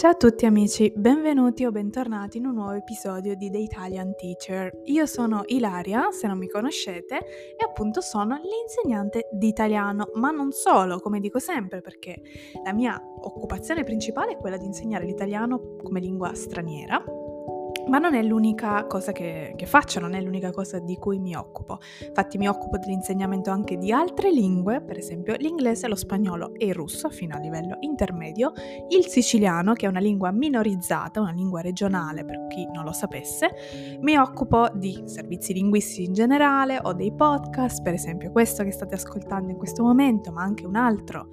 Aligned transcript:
Ciao 0.00 0.12
a 0.12 0.14
tutti 0.14 0.46
amici, 0.46 0.90
benvenuti 0.96 1.66
o 1.66 1.70
bentornati 1.70 2.38
in 2.38 2.46
un 2.46 2.54
nuovo 2.54 2.72
episodio 2.72 3.34
di 3.34 3.50
The 3.50 3.58
Italian 3.58 4.14
Teacher. 4.16 4.80
Io 4.84 5.04
sono 5.04 5.42
Ilaria, 5.44 6.10
se 6.10 6.26
non 6.26 6.38
mi 6.38 6.48
conoscete, 6.48 7.18
e 7.18 7.62
appunto 7.62 8.00
sono 8.00 8.40
l'insegnante 8.42 9.28
di 9.30 9.48
italiano, 9.48 10.08
ma 10.14 10.30
non 10.30 10.52
solo, 10.52 11.00
come 11.00 11.20
dico 11.20 11.38
sempre, 11.38 11.82
perché 11.82 12.18
la 12.64 12.72
mia 12.72 12.98
occupazione 12.98 13.84
principale 13.84 14.32
è 14.32 14.36
quella 14.38 14.56
di 14.56 14.64
insegnare 14.64 15.04
l'italiano 15.04 15.76
come 15.82 16.00
lingua 16.00 16.32
straniera 16.32 17.04
ma 17.88 17.98
non 17.98 18.14
è 18.14 18.22
l'unica 18.22 18.84
cosa 18.86 19.12
che, 19.12 19.54
che, 19.56 19.66
faccio, 19.66 20.00
non 20.00 20.14
è 20.14 20.20
l'unica 20.20 20.50
cosa 20.50 20.78
di 20.78 20.96
cui 20.96 21.18
mi 21.18 21.34
occupo. 21.34 21.78
Infatti 22.06 22.38
mi 22.38 22.48
occupo 22.48 22.78
dell'insegnamento 22.78 23.50
anche 23.50 23.76
di 23.78 23.92
altre 23.92 24.30
lingue, 24.32 24.80
per 24.80 24.98
esempio 24.98 25.34
l'inglese, 25.36 25.88
lo 25.88 25.94
spagnolo 25.94 26.54
e 26.54 26.66
il 26.66 26.74
russo 26.74 27.08
fino 27.10 27.36
a 27.36 27.38
livello 27.38 27.76
intermedio, 27.80 28.52
il 28.88 29.06
siciliano 29.06 29.72
che 29.74 29.86
è 29.86 29.88
una 29.88 30.00
lingua 30.00 30.30
minorizzata, 30.30 31.20
una 31.20 31.32
lingua 31.32 31.60
regionale 31.60 32.24
per 32.24 32.46
chi 32.48 32.66
non 32.72 32.84
lo 32.84 32.92
sapesse. 32.92 33.98
Mi 34.00 34.16
occupo 34.16 34.68
di 34.74 35.02
servizi 35.06 35.52
linguistici 35.52 36.04
in 36.04 36.12
generale 36.12 36.78
o 36.82 36.92
dei 36.92 37.12
podcast, 37.12 37.82
per 37.82 37.94
esempio 37.94 38.30
questo 38.30 38.62
che 38.64 38.70
state 38.70 38.94
ascoltando 38.94 39.50
in 39.50 39.56
questo 39.56 39.82
momento, 39.82 40.32
ma 40.32 40.42
anche 40.42 40.66
un 40.66 40.76
altro 40.76 41.28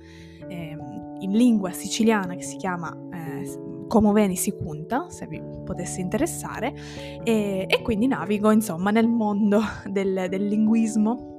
eh, 0.47 0.77
in 1.19 1.31
lingua 1.31 1.71
siciliana 1.71 2.35
che 2.35 2.43
si 2.43 2.57
chiama... 2.57 2.95
Eh, 3.11 3.75
Como 3.87 4.11
Veni 4.11 4.35
si 4.35 4.51
Cunta, 4.51 5.05
se 5.09 5.27
vi 5.27 5.41
potesse 5.63 6.01
interessare, 6.01 6.73
e, 7.23 7.65
e 7.67 7.81
quindi 7.81 8.07
navigo 8.07 8.51
insomma 8.51 8.91
nel 8.91 9.07
mondo 9.07 9.61
del, 9.89 10.27
del 10.29 10.47
linguismo 10.47 11.36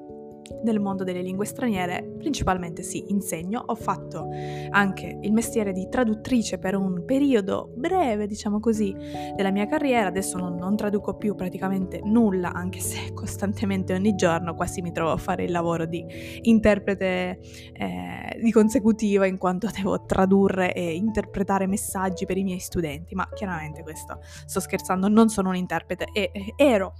nel 0.62 0.80
mondo 0.80 1.04
delle 1.04 1.22
lingue 1.22 1.46
straniere, 1.46 2.02
principalmente 2.18 2.82
sì, 2.82 3.04
insegno. 3.08 3.62
Ho 3.66 3.74
fatto 3.74 4.28
anche 4.70 5.18
il 5.20 5.32
mestiere 5.32 5.72
di 5.72 5.88
traduttrice 5.88 6.58
per 6.58 6.76
un 6.76 7.04
periodo 7.04 7.70
breve, 7.74 8.26
diciamo 8.26 8.60
così, 8.60 8.94
della 9.34 9.50
mia 9.50 9.66
carriera. 9.66 10.08
Adesso 10.08 10.38
non, 10.38 10.56
non 10.56 10.76
traduco 10.76 11.16
più 11.16 11.34
praticamente 11.34 12.00
nulla, 12.02 12.52
anche 12.52 12.80
se 12.80 13.12
costantemente 13.14 13.94
ogni 13.94 14.14
giorno 14.14 14.54
quasi 14.54 14.82
mi 14.82 14.92
trovo 14.92 15.12
a 15.12 15.16
fare 15.16 15.44
il 15.44 15.50
lavoro 15.50 15.86
di 15.86 16.04
interprete 16.42 17.38
eh, 17.72 18.40
di 18.40 18.52
consecutiva, 18.52 19.26
in 19.26 19.38
quanto 19.38 19.68
devo 19.74 20.04
tradurre 20.04 20.72
e 20.72 20.94
interpretare 20.94 21.66
messaggi 21.66 22.26
per 22.26 22.36
i 22.36 22.42
miei 22.42 22.60
studenti. 22.60 23.14
Ma 23.14 23.28
chiaramente 23.32 23.82
questo 23.82 24.20
sto 24.46 24.60
scherzando, 24.60 25.08
non 25.08 25.28
sono 25.28 25.50
un 25.50 25.56
interprete 25.56 26.08
e, 26.12 26.30
e 26.34 26.54
ero 26.56 26.94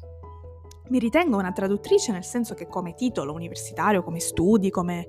mi 0.91 0.99
ritengo 0.99 1.37
una 1.37 1.53
traduttrice 1.53 2.13
nel 2.13 2.25
senso 2.25 2.55
che 2.55 2.67
come 2.67 2.95
titolo 2.95 3.33
universitario, 3.33 4.03
come 4.03 4.21
studi, 4.21 4.71
come 4.71 5.09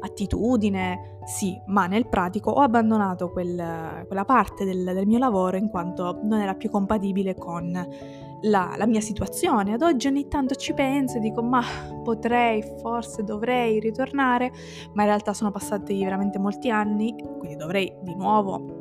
attitudine, 0.00 1.18
sì, 1.24 1.60
ma 1.66 1.86
nel 1.86 2.08
pratico 2.08 2.50
ho 2.50 2.60
abbandonato 2.60 3.30
quel, 3.30 4.04
quella 4.06 4.24
parte 4.24 4.64
del, 4.64 4.84
del, 4.84 5.06
mio 5.06 5.18
lavoro 5.18 5.56
in 5.56 5.68
quanto 5.68 6.20
non 6.22 6.40
era 6.40 6.54
più 6.54 6.70
compatibile 6.70 7.34
con 7.34 7.70
la, 8.42 8.74
la, 8.76 8.86
mia 8.86 9.00
situazione. 9.00 9.74
Ad 9.74 9.82
oggi 9.82 10.06
ogni 10.06 10.28
tanto 10.28 10.54
ci 10.54 10.72
penso 10.72 11.18
e 11.18 11.20
dico 11.20 11.42
ma 11.42 11.62
potrei, 12.02 12.62
forse 12.80 13.22
dovrei 13.22 13.78
ritornare, 13.80 14.50
ma 14.94 15.02
in 15.02 15.08
realtà 15.08 15.34
sono 15.34 15.50
passati 15.50 16.02
veramente 16.02 16.38
molti 16.38 16.70
anni, 16.70 17.14
quindi 17.38 17.56
dovrei 17.56 17.92
di 18.02 18.14
nuovo 18.14 18.79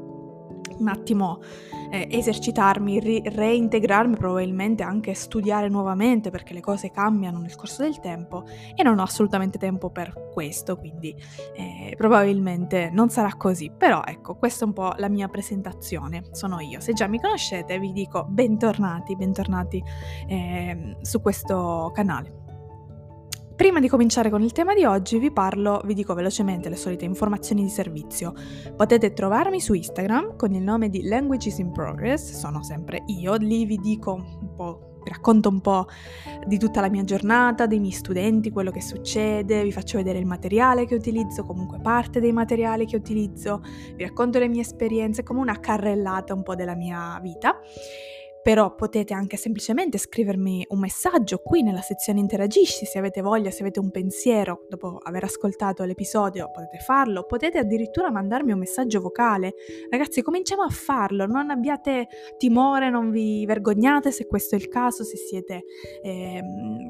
un 0.79 0.87
attimo 0.87 1.41
eh, 1.91 2.07
esercitarmi, 2.11 2.99
ri- 2.99 3.21
reintegrarmi, 3.25 4.15
probabilmente 4.15 4.83
anche 4.83 5.13
studiare 5.13 5.69
nuovamente 5.69 6.29
perché 6.29 6.53
le 6.53 6.61
cose 6.61 6.91
cambiano 6.91 7.39
nel 7.39 7.55
corso 7.55 7.83
del 7.83 7.99
tempo 7.99 8.45
e 8.75 8.83
non 8.83 8.99
ho 8.99 9.03
assolutamente 9.03 9.57
tempo 9.57 9.89
per 9.89 10.29
questo, 10.33 10.77
quindi 10.77 11.15
eh, 11.55 11.93
probabilmente 11.97 12.89
non 12.91 13.09
sarà 13.09 13.33
così. 13.35 13.71
Però 13.75 14.01
ecco, 14.05 14.35
questa 14.35 14.65
è 14.65 14.67
un 14.67 14.73
po' 14.73 14.93
la 14.97 15.09
mia 15.09 15.27
presentazione, 15.27 16.23
sono 16.31 16.59
io. 16.59 16.79
Se 16.79 16.93
già 16.93 17.07
mi 17.07 17.19
conoscete 17.19 17.79
vi 17.79 17.91
dico 17.91 18.25
bentornati, 18.29 19.15
bentornati 19.15 19.83
eh, 20.27 20.97
su 21.01 21.21
questo 21.21 21.91
canale. 21.93 22.48
Prima 23.59 23.81
di 23.81 23.89
cominciare 23.89 24.29
con 24.29 24.41
il 24.41 24.53
tema 24.53 24.73
di 24.73 24.85
oggi 24.85 25.19
vi 25.19 25.31
parlo, 25.31 25.81
vi 25.83 25.93
dico 25.93 26.13
velocemente 26.13 26.69
le 26.69 26.77
solite 26.77 27.03
informazioni 27.03 27.61
di 27.61 27.67
servizio. 27.67 28.33
Potete 28.73 29.11
trovarmi 29.11 29.59
su 29.59 29.73
Instagram 29.73 30.37
con 30.37 30.53
il 30.53 30.63
nome 30.63 30.87
di 30.87 31.03
Languages 31.03 31.57
in 31.57 31.73
Progress, 31.73 32.31
sono 32.31 32.63
sempre 32.63 33.03
io, 33.07 33.35
lì 33.35 33.65
vi 33.65 33.75
dico 33.75 34.13
un 34.13 34.55
po' 34.55 35.01
vi 35.03 35.09
racconto 35.09 35.49
un 35.49 35.59
po' 35.59 35.87
di 36.47 36.57
tutta 36.57 36.79
la 36.79 36.89
mia 36.89 37.03
giornata, 37.03 37.65
dei 37.65 37.79
miei 37.79 37.91
studenti, 37.91 38.49
quello 38.49 38.71
che 38.71 38.81
succede, 38.81 39.61
vi 39.63 39.73
faccio 39.73 39.97
vedere 39.97 40.19
il 40.19 40.25
materiale 40.25 40.85
che 40.85 40.95
utilizzo, 40.95 41.43
comunque 41.43 41.81
parte 41.81 42.21
dei 42.21 42.31
materiali 42.31 42.85
che 42.85 42.95
utilizzo, 42.95 43.61
vi 43.93 44.03
racconto 44.05 44.39
le 44.39 44.47
mie 44.47 44.61
esperienze, 44.61 45.21
come 45.21 45.41
una 45.41 45.59
carrellata 45.59 46.33
un 46.33 46.43
po' 46.43 46.55
della 46.55 46.75
mia 46.75 47.19
vita 47.21 47.59
però 48.49 48.73
potete 48.73 49.13
anche 49.13 49.37
semplicemente 49.37 49.99
scrivermi 49.99 50.65
un 50.69 50.79
messaggio 50.79 51.37
qui 51.37 51.61
nella 51.61 51.81
sezione 51.81 52.19
interagisci 52.19 52.87
se 52.87 52.97
avete 52.97 53.21
voglia, 53.21 53.51
se 53.51 53.61
avete 53.61 53.79
un 53.79 53.91
pensiero 53.91 54.65
dopo 54.67 54.97
aver 55.03 55.25
ascoltato 55.25 55.83
l'episodio 55.83 56.49
potete 56.49 56.79
farlo, 56.79 57.25
potete 57.27 57.59
addirittura 57.59 58.09
mandarmi 58.09 58.51
un 58.51 58.57
messaggio 58.57 59.01
vocale. 59.01 59.53
Ragazzi, 59.91 60.23
cominciamo 60.23 60.63
a 60.63 60.69
farlo, 60.69 61.27
non 61.27 61.51
abbiate 61.51 62.07
timore, 62.39 62.89
non 62.89 63.11
vi 63.11 63.45
vergognate 63.45 64.11
se 64.11 64.25
questo 64.25 64.55
è 64.55 64.57
il 64.57 64.67
caso, 64.67 65.03
se 65.03 65.17
siete 65.17 65.65
eh, 66.01 66.41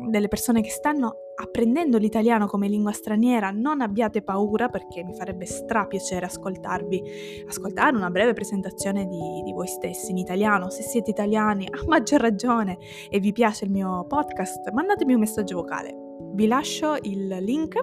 delle 0.10 0.30
persone 0.30 0.62
che 0.62 0.70
stanno 0.70 1.29
apprendendo 1.42 1.98
l'italiano 1.98 2.48
come 2.48 2.68
lingua 2.68 2.92
straniera, 2.92 3.52
non 3.52 3.82
abbiate 3.82 4.22
paura 4.22 4.68
perché 4.68 5.04
mi 5.04 5.14
farebbe 5.14 5.46
stra 5.46 5.86
piacere 5.86 6.26
ascoltarvi, 6.26 7.44
ascoltare 7.48 7.96
una 7.96 8.10
breve 8.10 8.34
presentazione 8.34 9.08
di, 9.08 9.42
di 9.44 9.52
voi 9.54 9.68
stessi 9.68 10.12
in 10.12 10.18
italiano. 10.18 10.70
Se 10.70 10.82
siete 10.82 11.12
italiani, 11.12 11.66
a 11.70 11.84
maggior 11.88 12.20
ragione, 12.20 12.78
e 13.10 13.20
vi 13.20 13.32
piace 13.32 13.66
il 13.66 13.72
mio 13.72 14.06
podcast, 14.06 14.70
mandatemi 14.72 15.14
un 15.14 15.20
messaggio 15.22 15.56
vocale. 15.56 15.96
Vi 16.34 16.46
lascio 16.46 16.96
il 17.02 17.28
link, 17.28 17.76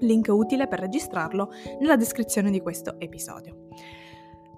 link 0.00 0.26
utile 0.28 0.66
per 0.66 0.80
registrarlo, 0.80 1.50
nella 1.78 1.96
descrizione 1.96 2.50
di 2.50 2.60
questo 2.60 2.96
episodio. 2.98 3.68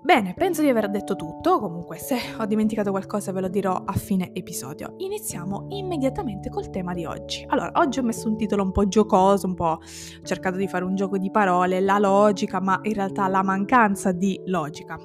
Bene, 0.06 0.34
penso 0.34 0.62
di 0.62 0.68
aver 0.68 0.88
detto 0.88 1.16
tutto, 1.16 1.58
comunque 1.58 1.98
se 1.98 2.16
ho 2.38 2.46
dimenticato 2.46 2.92
qualcosa 2.92 3.32
ve 3.32 3.40
lo 3.40 3.48
dirò 3.48 3.74
a 3.74 3.92
fine 3.94 4.30
episodio. 4.34 4.94
Iniziamo 4.98 5.66
immediatamente 5.70 6.48
col 6.48 6.70
tema 6.70 6.94
di 6.94 7.04
oggi. 7.04 7.44
Allora, 7.48 7.72
oggi 7.74 7.98
ho 7.98 8.04
messo 8.04 8.28
un 8.28 8.36
titolo 8.36 8.62
un 8.62 8.70
po' 8.70 8.86
giocoso, 8.86 9.48
un 9.48 9.54
po' 9.54 9.64
ho 9.64 9.80
cercato 10.22 10.58
di 10.58 10.68
fare 10.68 10.84
un 10.84 10.94
gioco 10.94 11.18
di 11.18 11.28
parole, 11.32 11.80
la 11.80 11.98
logica, 11.98 12.60
ma 12.60 12.78
in 12.82 12.94
realtà 12.94 13.26
la 13.26 13.42
mancanza 13.42 14.12
di 14.12 14.40
logica. 14.44 14.96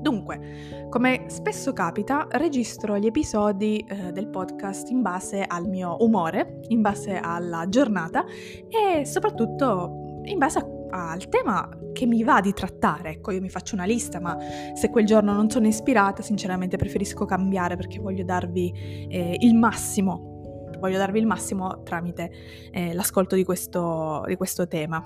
Dunque, 0.00 0.86
come 0.88 1.24
spesso 1.26 1.72
capita, 1.72 2.28
registro 2.30 2.98
gli 2.98 3.06
episodi 3.06 3.84
eh, 3.84 4.12
del 4.12 4.28
podcast 4.28 4.90
in 4.90 5.02
base 5.02 5.42
al 5.44 5.66
mio 5.66 5.96
umore, 6.04 6.60
in 6.68 6.82
base 6.82 7.16
alla 7.16 7.68
giornata 7.68 8.24
e 8.68 9.04
soprattutto 9.04 10.20
in 10.22 10.38
base 10.38 10.58
a 10.60 10.77
al 10.90 11.28
tema 11.28 11.68
che 11.92 12.06
mi 12.06 12.22
va 12.22 12.40
di 12.40 12.52
trattare. 12.52 13.10
Ecco, 13.10 13.30
io 13.30 13.40
mi 13.40 13.48
faccio 13.48 13.74
una 13.74 13.84
lista, 13.84 14.20
ma 14.20 14.36
se 14.74 14.90
quel 14.90 15.06
giorno 15.06 15.32
non 15.32 15.50
sono 15.50 15.66
ispirata, 15.66 16.22
sinceramente 16.22 16.76
preferisco 16.76 17.24
cambiare 17.24 17.76
perché 17.76 17.98
voglio 17.98 18.24
darvi 18.24 19.06
eh, 19.08 19.36
il 19.40 19.54
massimo. 19.54 20.36
Voglio 20.78 20.98
darvi 20.98 21.18
il 21.18 21.26
massimo 21.26 21.82
tramite 21.82 22.30
eh, 22.70 22.94
l'ascolto 22.94 23.34
di 23.34 23.44
questo, 23.44 24.22
di 24.26 24.36
questo 24.36 24.68
tema. 24.68 25.02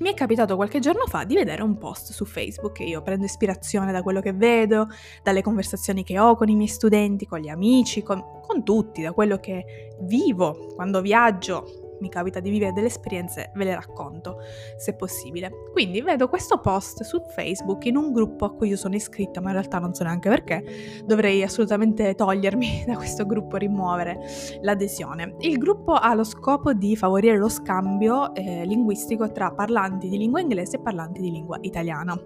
Mi 0.00 0.10
è 0.10 0.14
capitato 0.14 0.56
qualche 0.56 0.78
giorno 0.78 1.04
fa 1.06 1.24
di 1.24 1.34
vedere 1.34 1.62
un 1.62 1.76
post 1.76 2.12
su 2.12 2.24
Facebook 2.24 2.80
e 2.80 2.84
io 2.84 3.02
prendo 3.02 3.26
ispirazione 3.26 3.92
da 3.92 4.02
quello 4.02 4.20
che 4.20 4.32
vedo, 4.32 4.88
dalle 5.22 5.42
conversazioni 5.42 6.04
che 6.04 6.18
ho 6.18 6.36
con 6.36 6.48
i 6.48 6.54
miei 6.54 6.68
studenti, 6.68 7.26
con 7.26 7.38
gli 7.38 7.50
amici, 7.50 8.02
con, 8.02 8.40
con 8.40 8.64
tutti, 8.64 9.02
da 9.02 9.12
quello 9.12 9.36
che 9.36 9.90
vivo 10.00 10.72
quando 10.74 11.02
viaggio, 11.02 11.79
mi 12.00 12.08
capita 12.08 12.40
di 12.40 12.50
vivere 12.50 12.72
delle 12.72 12.88
esperienze, 12.88 13.50
ve 13.54 13.64
le 13.64 13.74
racconto, 13.74 14.38
se 14.76 14.94
possibile. 14.94 15.50
Quindi 15.72 16.00
vedo 16.00 16.28
questo 16.28 16.60
post 16.60 17.02
su 17.02 17.20
Facebook 17.34 17.84
in 17.86 17.96
un 17.96 18.12
gruppo 18.12 18.44
a 18.44 18.52
cui 18.52 18.68
io 18.68 18.76
sono 18.76 18.94
iscritta, 18.94 19.40
ma 19.40 19.48
in 19.48 19.56
realtà 19.56 19.78
non 19.78 19.94
so 19.94 20.04
neanche 20.04 20.28
perché, 20.28 20.64
dovrei 21.04 21.42
assolutamente 21.42 22.14
togliermi 22.14 22.84
da 22.88 22.96
questo 22.96 23.26
gruppo, 23.26 23.56
rimuovere 23.56 24.18
l'adesione. 24.62 25.36
Il 25.40 25.58
gruppo 25.58 25.94
ha 25.94 26.14
lo 26.14 26.24
scopo 26.24 26.72
di 26.72 26.96
favorire 26.96 27.36
lo 27.36 27.48
scambio 27.48 28.34
eh, 28.34 28.64
linguistico 28.64 29.30
tra 29.32 29.52
parlanti 29.52 30.08
di 30.08 30.18
lingua 30.18 30.40
inglese 30.40 30.76
e 30.76 30.80
parlanti 30.80 31.20
di 31.20 31.30
lingua 31.30 31.58
italiana. 31.60 32.18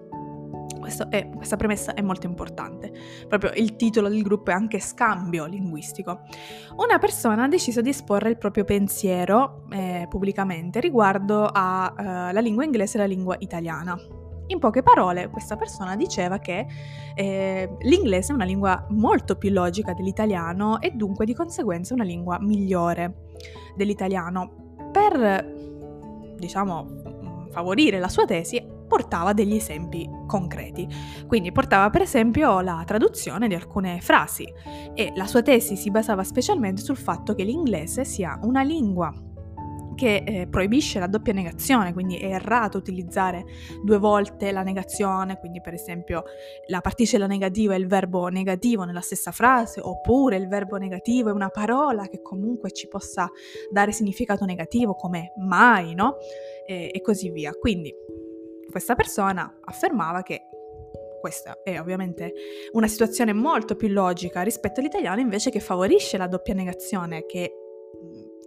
È, 0.85 1.29
questa 1.29 1.55
premessa 1.55 1.93
è 1.93 2.01
molto 2.01 2.27
importante. 2.27 2.91
Proprio 3.27 3.51
il 3.55 3.75
titolo 3.75 4.09
del 4.09 4.21
gruppo 4.21 4.51
è 4.51 4.53
anche 4.53 4.79
scambio 4.79 5.45
linguistico. 5.45 6.21
Una 6.77 6.99
persona 6.99 7.43
ha 7.43 7.47
deciso 7.47 7.81
di 7.81 7.89
esporre 7.89 8.29
il 8.29 8.37
proprio 8.37 8.63
pensiero 8.63 9.65
eh, 9.71 10.05
pubblicamente 10.09 10.79
riguardo 10.79 11.49
alla 11.51 12.31
uh, 12.31 12.41
lingua 12.41 12.63
inglese 12.63 12.97
e 12.97 13.01
la 13.01 13.07
lingua 13.07 13.35
italiana. 13.39 13.97
In 14.47 14.59
poche 14.59 14.83
parole, 14.83 15.29
questa 15.29 15.55
persona 15.55 15.95
diceva 15.95 16.37
che 16.37 16.67
eh, 17.15 17.75
l'inglese 17.79 18.31
è 18.31 18.35
una 18.35 18.45
lingua 18.45 18.85
molto 18.89 19.37
più 19.37 19.49
logica 19.49 19.93
dell'italiano 19.93 20.79
e 20.81 20.91
dunque 20.91 21.25
di 21.25 21.33
conseguenza 21.33 21.95
una 21.95 22.03
lingua 22.03 22.37
migliore 22.39 23.31
dell'italiano. 23.75 24.75
Per, 24.91 26.35
diciamo, 26.37 27.47
favorire 27.49 27.97
la 27.99 28.07
sua 28.07 28.25
tesi, 28.25 28.63
portava 28.87 29.33
degli 29.33 29.55
esempi 29.55 30.09
concreti. 30.27 30.87
Quindi 31.27 31.51
portava 31.51 31.89
per 31.89 32.01
esempio 32.01 32.61
la 32.61 32.83
traduzione 32.85 33.47
di 33.47 33.55
alcune 33.55 33.99
frasi 34.01 34.45
e 34.93 35.11
la 35.15 35.25
sua 35.25 35.41
tesi 35.41 35.75
si 35.75 35.91
basava 35.91 36.23
specialmente 36.23 36.81
sul 36.81 36.97
fatto 36.97 37.33
che 37.33 37.43
l'inglese 37.43 38.05
sia 38.05 38.39
una 38.43 38.61
lingua 38.61 39.13
che 39.95 40.23
eh, 40.25 40.47
proibisce 40.47 40.99
la 40.99 41.07
doppia 41.07 41.33
negazione, 41.33 41.93
quindi 41.93 42.17
è 42.17 42.31
errato 42.33 42.77
utilizzare 42.77 43.45
due 43.83 43.97
volte 43.97 44.51
la 44.51 44.61
negazione, 44.61 45.39
quindi 45.39 45.61
per 45.61 45.73
esempio 45.73 46.23
la 46.67 46.81
particella 46.81 47.25
negativa 47.25 47.73
è 47.73 47.77
il 47.77 47.87
verbo 47.87 48.27
negativo 48.27 48.83
nella 48.83 49.01
stessa 49.01 49.31
frase, 49.31 49.79
oppure 49.81 50.35
il 50.35 50.47
verbo 50.47 50.77
negativo 50.77 51.29
è 51.29 51.33
una 51.33 51.49
parola 51.49 52.07
che 52.07 52.21
comunque 52.21 52.71
ci 52.71 52.87
possa 52.87 53.29
dare 53.71 53.91
significato 53.91 54.45
negativo 54.45 54.93
come 54.93 55.33
mai, 55.37 55.95
no? 55.95 56.17
E, 56.67 56.91
e 56.93 57.01
così 57.01 57.31
via. 57.31 57.53
Quindi 57.53 57.93
questa 58.75 58.95
persona 58.95 59.59
affermava 59.61 60.21
che 60.21 60.49
questa 61.21 61.63
è 61.63 61.79
ovviamente 61.79 62.33
una 62.73 62.89
situazione 62.89 63.31
molto 63.31 63.77
più 63.77 63.87
logica 63.87 64.41
rispetto 64.41 64.81
all'italiano 64.81 65.21
invece 65.21 65.49
che 65.49 65.61
favorisce 65.61 66.17
la 66.17 66.27
doppia 66.27 66.53
negazione 66.53 67.25
che 67.25 67.53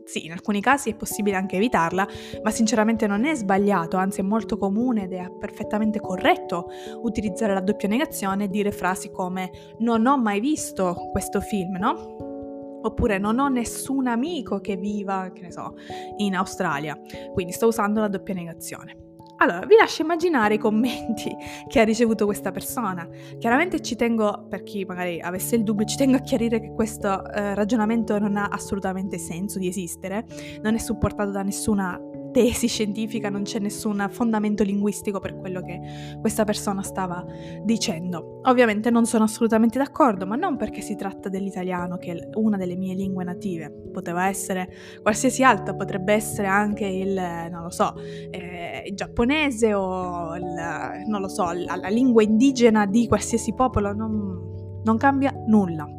sì, 0.04 0.26
in 0.26 0.32
alcuni 0.32 0.60
casi 0.60 0.90
è 0.90 0.96
possibile 0.96 1.36
anche 1.36 1.56
evitarla, 1.56 2.06
ma 2.42 2.50
sinceramente 2.50 3.06
non 3.06 3.24
è 3.24 3.34
sbagliato, 3.34 3.96
anzi 3.96 4.20
è 4.20 4.22
molto 4.22 4.58
comune 4.58 5.04
ed 5.04 5.14
è 5.14 5.30
perfettamente 5.38 5.98
corretto 5.98 6.66
utilizzare 7.02 7.54
la 7.54 7.60
doppia 7.60 7.88
negazione 7.88 8.44
e 8.44 8.48
dire 8.48 8.70
frasi 8.70 9.10
come 9.10 9.50
non 9.78 10.04
ho 10.04 10.18
mai 10.18 10.40
visto 10.40 11.08
questo 11.10 11.40
film, 11.40 11.76
no? 11.78 12.80
Oppure 12.82 13.16
non 13.16 13.38
ho 13.38 13.48
nessun 13.48 14.06
amico 14.06 14.60
che 14.60 14.76
viva, 14.76 15.30
che 15.32 15.40
ne 15.40 15.52
so, 15.52 15.74
in 16.18 16.34
Australia. 16.34 16.98
Quindi 17.32 17.52
sto 17.52 17.66
usando 17.66 18.00
la 18.00 18.08
doppia 18.08 18.34
negazione. 18.34 19.07
Allora, 19.40 19.64
vi 19.66 19.76
lascio 19.76 20.02
immaginare 20.02 20.54
i 20.54 20.58
commenti 20.58 21.30
che 21.68 21.80
ha 21.80 21.84
ricevuto 21.84 22.24
questa 22.24 22.50
persona. 22.50 23.08
Chiaramente 23.38 23.80
ci 23.80 23.94
tengo, 23.94 24.46
per 24.48 24.64
chi 24.64 24.84
magari 24.84 25.20
avesse 25.20 25.54
il 25.54 25.62
dubbio, 25.62 25.84
ci 25.84 25.96
tengo 25.96 26.16
a 26.16 26.20
chiarire 26.20 26.60
che 26.60 26.72
questo 26.72 27.24
eh, 27.30 27.54
ragionamento 27.54 28.18
non 28.18 28.36
ha 28.36 28.48
assolutamente 28.48 29.16
senso 29.18 29.58
di 29.58 29.68
esistere, 29.68 30.24
non 30.62 30.74
è 30.74 30.78
supportato 30.78 31.30
da 31.30 31.42
nessuna 31.42 32.00
tesi 32.30 32.66
scientifica, 32.66 33.28
non 33.28 33.42
c'è 33.42 33.58
nessun 33.58 34.06
fondamento 34.10 34.62
linguistico 34.62 35.18
per 35.18 35.36
quello 35.36 35.62
che 35.62 35.80
questa 36.20 36.44
persona 36.44 36.82
stava 36.82 37.24
dicendo. 37.62 38.40
Ovviamente 38.44 38.90
non 38.90 39.06
sono 39.06 39.24
assolutamente 39.24 39.78
d'accordo, 39.78 40.26
ma 40.26 40.36
non 40.36 40.56
perché 40.56 40.80
si 40.80 40.94
tratta 40.96 41.28
dell'italiano, 41.28 41.96
che 41.96 42.12
è 42.12 42.28
una 42.34 42.56
delle 42.56 42.76
mie 42.76 42.94
lingue 42.94 43.24
native. 43.24 43.70
Poteva 43.92 44.26
essere 44.26 44.68
qualsiasi 45.02 45.42
altra, 45.42 45.74
potrebbe 45.74 46.12
essere 46.12 46.46
anche 46.46 46.86
il, 46.86 47.14
non 47.50 47.62
lo 47.62 47.70
so, 47.70 47.94
eh, 48.30 48.84
il 48.86 48.94
giapponese 48.94 49.74
o 49.74 50.36
il, 50.36 51.04
non 51.06 51.20
lo 51.20 51.28
so, 51.28 51.50
la, 51.52 51.76
la 51.76 51.88
lingua 51.88 52.22
indigena 52.22 52.86
di 52.86 53.06
qualsiasi 53.06 53.54
popolo, 53.54 53.92
non, 53.92 54.80
non 54.84 54.96
cambia 54.96 55.32
nulla. 55.46 55.97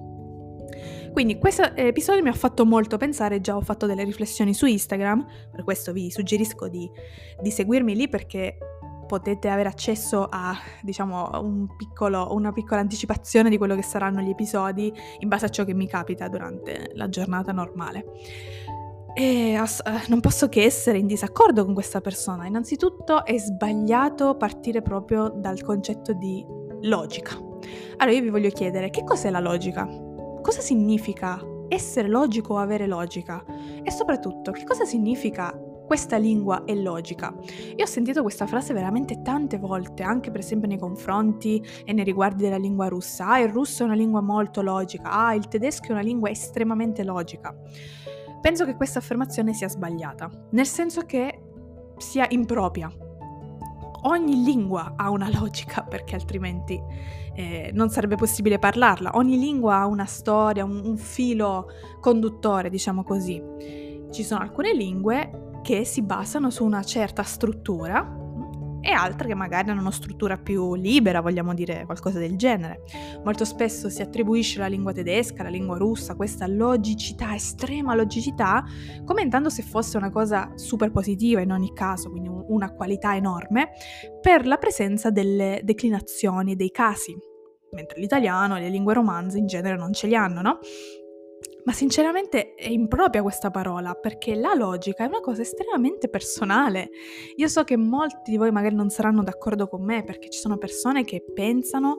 Quindi 1.12 1.38
questo 1.38 1.76
episodio 1.76 2.22
mi 2.22 2.30
ha 2.30 2.34
fatto 2.34 2.66
molto 2.66 2.98
pensare, 2.98 3.42
già 3.42 3.56
ho 3.56 3.62
fatto 3.62 3.86
delle 3.86 4.04
riflessioni 4.04 4.54
su 4.54 4.66
Instagram, 4.66 5.26
per 5.52 5.64
questo 5.64 5.92
vi 5.92 6.12
suggerisco 6.12 6.68
di, 6.68 6.90
di 7.42 7.52
seguirmi 7.52 7.96
lì 7.96 8.08
perché 8.08 8.58
potete 9.10 9.50
avere 9.50 9.68
accesso 9.68 10.28
a 10.30 10.56
diciamo 10.84 11.32
un 11.42 11.76
piccolo, 11.76 12.28
una 12.32 12.52
piccola 12.52 12.80
anticipazione 12.80 13.50
di 13.50 13.58
quello 13.58 13.76
che 13.76 13.82
saranno 13.82 14.22
gli 14.22 14.30
episodi 14.30 14.94
in 15.18 15.28
base 15.28 15.46
a 15.48 15.50
ciò 15.50 15.66
che 15.66 15.74
mi 15.74 15.88
capita 15.88 16.28
durante 16.28 16.92
la 16.94 17.10
giornata 17.10 17.52
normale. 17.52 18.06
E 19.16 19.56
ass- 19.56 19.82
eh, 19.84 20.08
non 20.10 20.20
posso 20.20 20.48
che 20.48 20.64
essere 20.64 21.00
in 21.00 21.08
disaccordo 21.08 21.66
con 21.66 21.74
questa 21.74 22.02
persona. 22.02 22.46
Innanzitutto 22.46 23.26
è 23.26 23.38
sbagliato 23.38 24.38
partire 24.38 24.84
proprio 24.84 25.30
dal 25.30 25.62
concetto 25.64 26.14
di 26.14 26.46
logica. 26.82 27.36
Allora 27.98 28.16
io 28.16 28.22
vi 28.22 28.30
voglio 28.30 28.50
chiedere 28.50 28.92
che 28.92 29.04
cos'è 29.04 29.32
la 29.32 29.40
logica? 29.40 30.08
Cosa 30.42 30.62
significa 30.62 31.40
essere 31.68 32.08
logico 32.08 32.54
o 32.54 32.58
avere 32.58 32.88
logica? 32.88 33.44
E 33.84 33.92
soprattutto, 33.92 34.52
che 34.52 34.64
cosa 34.64 34.86
significa 34.86 35.58
questa 35.90 36.18
lingua 36.18 36.66
è 36.66 36.76
logica. 36.76 37.34
Io 37.76 37.84
ho 37.84 37.88
sentito 37.88 38.22
questa 38.22 38.46
frase 38.46 38.74
veramente 38.74 39.24
tante 39.24 39.58
volte, 39.58 40.04
anche 40.04 40.30
per 40.30 40.42
esempio 40.42 40.68
nei 40.68 40.78
confronti 40.78 41.66
e 41.84 41.94
nei 41.94 42.04
riguardi 42.04 42.44
della 42.44 42.58
lingua 42.58 42.88
russa. 42.88 43.28
Ah, 43.28 43.40
il 43.40 43.50
russo 43.50 43.82
è 43.82 43.86
una 43.88 43.96
lingua 43.96 44.22
molto 44.22 44.62
logica, 44.62 45.10
ah, 45.10 45.34
il 45.34 45.48
tedesco 45.48 45.88
è 45.88 45.92
una 45.94 46.02
lingua 46.02 46.30
estremamente 46.30 47.04
logica. 47.04 47.56
Penso 48.40 48.66
che 48.66 48.76
questa 48.76 49.00
affermazione 49.00 49.54
sia 49.54 49.68
sbagliata, 49.68 50.30
nel 50.52 50.68
senso 50.68 51.02
che 51.08 51.42
sia 51.98 52.28
impropria. 52.30 52.90
Ogni 54.04 54.44
lingua 54.44 54.94
ha 54.96 55.10
una 55.10 55.30
logica 55.30 55.82
perché 55.90 56.16
altrimenti 56.16 56.82
eh, 57.34 57.72
non 57.74 57.90
sarebbe 57.90 58.16
possibile 58.16 58.60
parlarla. 58.60 59.12
Ogni 59.16 59.38
lingua 59.38 59.78
ha 59.78 59.86
una 59.86 60.06
storia, 60.06 60.64
un, 60.64 60.82
un 60.84 60.98
filo 60.98 61.68
conduttore, 62.00 62.70
diciamo 62.70 63.04
così. 63.04 63.42
Ci 64.12 64.24
sono 64.24 64.42
alcune 64.42 64.74
lingue 64.74 65.60
che 65.62 65.84
si 65.86 66.02
basano 66.02 66.50
su 66.50 66.66
una 66.66 66.84
certa 66.84 67.24
struttura 67.24 68.18
e 68.82 68.92
altre 68.92 69.28
che 69.28 69.36
magari 69.36 69.70
hanno 69.70 69.82
una 69.82 69.92
struttura 69.92 70.38
più 70.38 70.76
libera, 70.76 71.22
vogliamo 71.22 71.54
dire 71.54 71.86
qualcosa 71.86 72.20
del 72.20 72.38
genere. 72.38 72.82
Molto 73.24 73.46
spesso 73.46 73.90
si 73.90 74.02
attribuisce 74.02 74.60
alla 74.60 74.68
lingua 74.68 74.92
tedesca, 74.92 75.42
alla 75.42 75.50
lingua 75.50 75.78
russa, 75.78 76.16
questa 76.16 76.48
logicità, 76.48 77.36
estrema 77.36 77.96
logicità, 77.96 78.64
commentando 79.04 79.50
se 79.50 79.64
fosse 79.64 79.98
una 79.98 80.12
cosa 80.12 80.52
super 80.56 80.92
positiva 80.92 81.42
in 81.42 81.52
ogni 81.52 81.74
caso, 81.74 82.10
quindi 82.10 82.30
una 82.30 82.74
qualità 82.74 83.16
enorme, 83.16 83.70
per 84.22 84.46
la 84.46 84.58
presenza 84.58 85.10
delle 85.10 85.62
declinazioni, 85.64 86.56
dei 86.56 86.72
casi, 86.72 87.16
mentre 87.72 88.00
l'italiano 88.00 88.58
e 88.58 88.62
le 88.62 88.70
lingue 88.70 88.94
romanze 88.94 89.38
in 89.38 89.46
genere 89.48 89.78
non 89.78 89.94
ce 89.94 90.08
li 90.08 90.16
hanno, 90.16 90.42
no? 90.42 90.60
Ma 91.70 91.76
sinceramente 91.76 92.56
è 92.56 92.68
impropria 92.68 93.22
questa 93.22 93.52
parola 93.52 93.94
perché 93.94 94.34
la 94.34 94.56
logica 94.56 95.04
è 95.04 95.08
una 95.08 95.20
cosa 95.20 95.44
estremamente 95.44 96.10
personale. 96.10 96.90
Io 97.36 97.48
so 97.48 97.64
che 97.64 97.78
molti 97.78 98.32
di 98.32 98.38
voi 98.38 98.50
magari 98.50 98.74
non 98.74 98.90
saranno 98.90 99.22
d'accordo 99.22 99.68
con 99.68 99.84
me 99.84 100.04
perché 100.04 100.32
ci 100.32 100.40
sono 100.40 100.58
persone 100.58 101.04
che 101.04 101.24
pensano 101.32 101.98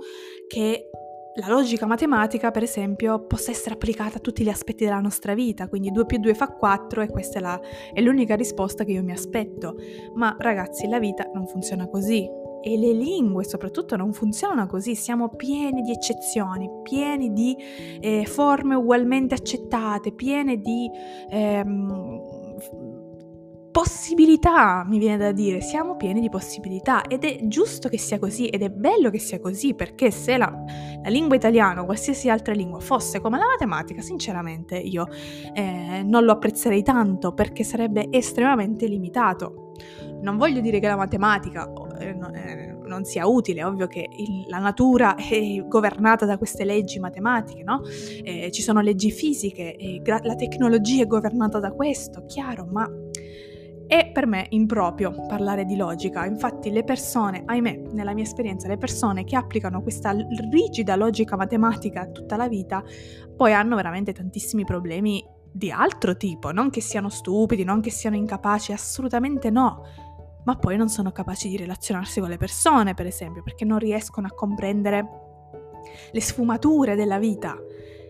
che 0.48 0.90
la 1.34 1.46
logica 1.46 1.86
matematica, 1.86 2.50
per 2.50 2.64
esempio, 2.64 3.24
possa 3.26 3.52
essere 3.52 3.74
applicata 3.74 4.16
a 4.16 4.20
tutti 4.20 4.42
gli 4.42 4.48
aspetti 4.48 4.82
della 4.82 4.98
nostra 4.98 5.34
vita, 5.34 5.68
quindi 5.68 5.92
2 5.92 6.04
più 6.04 6.18
2 6.18 6.34
fa 6.34 6.48
4 6.48 7.02
e 7.02 7.08
questa 7.08 7.38
è, 7.38 7.40
la, 7.40 7.60
è 7.92 8.00
l'unica 8.00 8.34
risposta 8.34 8.82
che 8.82 8.90
io 8.90 9.04
mi 9.04 9.12
aspetto. 9.12 9.76
Ma 10.14 10.34
ragazzi, 10.36 10.88
la 10.88 10.98
vita 10.98 11.30
non 11.32 11.46
funziona 11.46 11.86
così 11.86 12.28
e 12.62 12.76
le 12.76 12.92
lingue 12.92 13.44
soprattutto 13.44 13.96
non 13.96 14.12
funzionano 14.12 14.66
così, 14.66 14.94
siamo 14.94 15.28
pieni 15.30 15.82
di 15.82 15.92
eccezioni, 15.92 16.68
pieni 16.82 17.32
di 17.32 17.56
eh, 18.00 18.24
forme 18.26 18.74
ugualmente 18.74 19.34
accettate, 19.34 20.12
piene 20.12 20.56
di 20.58 20.90
ehm, 21.30 22.20
possibilità, 23.70 24.84
mi 24.84 24.98
viene 24.98 25.16
da 25.16 25.32
dire, 25.32 25.60
siamo 25.60 25.96
pieni 25.96 26.20
di 26.20 26.28
possibilità. 26.28 27.02
Ed 27.06 27.24
è 27.24 27.46
giusto 27.46 27.88
che 27.88 27.98
sia 27.98 28.18
così 28.18 28.46
ed 28.46 28.62
è 28.62 28.68
bello 28.68 29.10
che 29.10 29.18
sia 29.18 29.40
così 29.40 29.74
perché 29.74 30.10
se 30.10 30.36
la, 30.36 30.52
la 31.02 31.08
lingua 31.08 31.36
italiana 31.36 31.82
o 31.82 31.84
qualsiasi 31.84 32.28
altra 32.28 32.52
lingua 32.52 32.80
fosse 32.80 33.20
come 33.20 33.38
la 33.38 33.46
matematica, 33.46 34.02
sinceramente 34.02 34.76
io 34.76 35.06
eh, 35.54 36.02
non 36.04 36.24
lo 36.24 36.32
apprezzerei 36.32 36.82
tanto 36.82 37.32
perché 37.32 37.64
sarebbe 37.64 38.08
estremamente 38.10 38.86
limitato. 38.86 39.69
Non 40.20 40.36
voglio 40.36 40.60
dire 40.60 40.80
che 40.80 40.86
la 40.86 40.96
matematica 40.96 41.70
eh, 41.98 42.08
eh, 42.08 42.76
non 42.84 43.04
sia 43.04 43.26
utile, 43.26 43.60
è 43.60 43.66
ovvio 43.66 43.86
che 43.86 44.08
la 44.48 44.58
natura 44.58 45.14
è 45.14 45.64
governata 45.66 46.26
da 46.26 46.36
queste 46.38 46.64
leggi 46.64 46.98
matematiche, 46.98 47.62
no? 47.62 47.82
Eh, 48.22 48.50
ci 48.50 48.62
sono 48.62 48.80
leggi 48.80 49.10
fisiche, 49.10 50.00
gra- 50.02 50.20
la 50.22 50.34
tecnologia 50.34 51.04
è 51.04 51.06
governata 51.06 51.58
da 51.58 51.72
questo, 51.72 52.24
chiaro, 52.26 52.66
ma 52.70 52.88
è 53.90 54.08
per 54.12 54.24
me 54.24 54.46
improprio 54.50 55.26
parlare 55.26 55.64
di 55.64 55.74
logica. 55.74 56.24
Infatti 56.24 56.70
le 56.70 56.84
persone, 56.84 57.42
ahimè, 57.44 57.88
nella 57.90 58.14
mia 58.14 58.22
esperienza, 58.22 58.68
le 58.68 58.78
persone 58.78 59.24
che 59.24 59.34
applicano 59.34 59.82
questa 59.82 60.12
rigida 60.50 60.94
logica 60.94 61.34
matematica 61.34 62.06
tutta 62.06 62.36
la 62.36 62.46
vita, 62.46 62.84
poi 63.36 63.52
hanno 63.52 63.74
veramente 63.74 64.12
tantissimi 64.12 64.64
problemi 64.64 65.24
di 65.52 65.70
altro 65.70 66.16
tipo, 66.16 66.52
non 66.52 66.70
che 66.70 66.80
siano 66.80 67.08
stupidi, 67.08 67.64
non 67.64 67.80
che 67.80 67.90
siano 67.90 68.16
incapaci, 68.16 68.72
assolutamente 68.72 69.50
no 69.50 69.84
ma 70.42 70.56
poi 70.56 70.76
non 70.76 70.88
sono 70.88 71.12
capaci 71.12 71.48
di 71.48 71.56
relazionarsi 71.56 72.20
con 72.20 72.28
le 72.28 72.38
persone, 72.38 72.94
per 72.94 73.06
esempio, 73.06 73.42
perché 73.42 73.64
non 73.64 73.78
riescono 73.78 74.26
a 74.26 74.34
comprendere 74.34 75.08
le 76.10 76.20
sfumature 76.20 76.94
della 76.94 77.18
vita. 77.18 77.56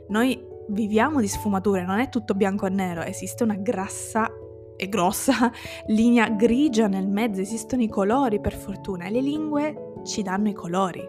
Noi 0.09 0.43
viviamo 0.69 1.21
di 1.21 1.29
sfumature, 1.29 1.85
non 1.85 1.99
è 1.99 2.09
tutto 2.09 2.35
bianco 2.35 2.67
e 2.67 2.71
nero, 2.71 3.03
esiste 3.03 3.43
una 3.43 3.57
grassa 3.57 4.31
e 4.77 4.89
grossa 4.89 5.51
linea 5.89 6.29
grigia 6.31 6.87
nel 6.87 7.09
mezzo, 7.09 7.41
esistono 7.41 7.83
i 7.83 7.89
colori 7.89 8.41
per 8.41 8.55
fortuna 8.55 9.07
e 9.07 9.11
le 9.11 9.21
lingue 9.21 9.93
ci 10.05 10.23
danno 10.23 10.49
i 10.49 10.55
colori. 10.55 11.03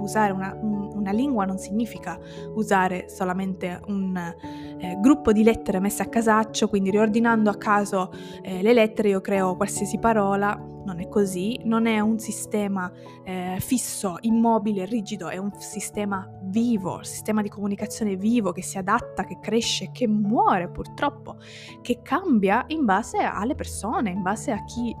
Usare 0.00 0.32
una, 0.32 0.56
un, 0.60 0.79
una 1.00 1.12
lingua 1.12 1.44
non 1.44 1.58
significa 1.58 2.18
usare 2.54 3.08
solamente 3.08 3.80
un 3.86 4.16
eh, 4.16 4.98
gruppo 5.00 5.32
di 5.32 5.42
lettere 5.42 5.80
messe 5.80 6.02
a 6.02 6.08
casaccio, 6.08 6.68
quindi 6.68 6.90
riordinando 6.90 7.50
a 7.50 7.56
caso 7.56 8.12
eh, 8.42 8.62
le 8.62 8.72
lettere 8.72 9.08
io 9.08 9.20
creo 9.20 9.56
qualsiasi 9.56 9.98
parola, 9.98 10.54
non 10.84 11.00
è 11.00 11.08
così, 11.08 11.60
non 11.64 11.86
è 11.86 12.00
un 12.00 12.18
sistema 12.18 12.90
eh, 13.24 13.56
fisso, 13.60 14.16
immobile, 14.20 14.84
rigido, 14.84 15.28
è 15.28 15.36
un 15.36 15.52
sistema 15.58 16.28
vivo, 16.44 16.96
un 16.96 17.04
sistema 17.04 17.42
di 17.42 17.48
comunicazione 17.48 18.16
vivo 18.16 18.52
che 18.52 18.62
si 18.62 18.78
adatta, 18.78 19.24
che 19.24 19.38
cresce, 19.40 19.90
che 19.92 20.06
muore 20.08 20.68
purtroppo, 20.68 21.36
che 21.82 22.00
cambia 22.02 22.64
in 22.68 22.84
base 22.84 23.18
alle 23.18 23.54
persone, 23.54 24.10
in 24.10 24.22
base 24.22 24.52
a 24.52 24.64
chi 24.64 24.94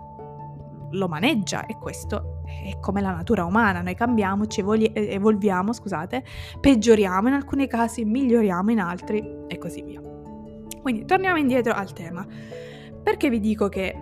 lo 0.92 1.08
maneggia 1.08 1.66
e 1.66 1.76
questo 1.78 2.39
è 2.64 2.78
come 2.80 3.00
la 3.00 3.12
natura 3.12 3.44
umana, 3.44 3.80
noi 3.80 3.94
cambiamo, 3.94 4.46
ci 4.46 4.60
evolviamo, 4.60 5.72
scusate, 5.72 6.24
peggioriamo 6.60 7.28
in 7.28 7.34
alcuni 7.34 7.66
casi, 7.66 8.04
miglioriamo 8.04 8.70
in 8.70 8.80
altri 8.80 9.22
e 9.46 9.58
così 9.58 9.82
via. 9.82 10.00
Quindi 10.80 11.04
torniamo 11.04 11.38
indietro 11.38 11.72
al 11.72 11.92
tema. 11.92 12.26
Perché 13.02 13.30
vi 13.30 13.40
dico 13.40 13.68
che 13.68 13.96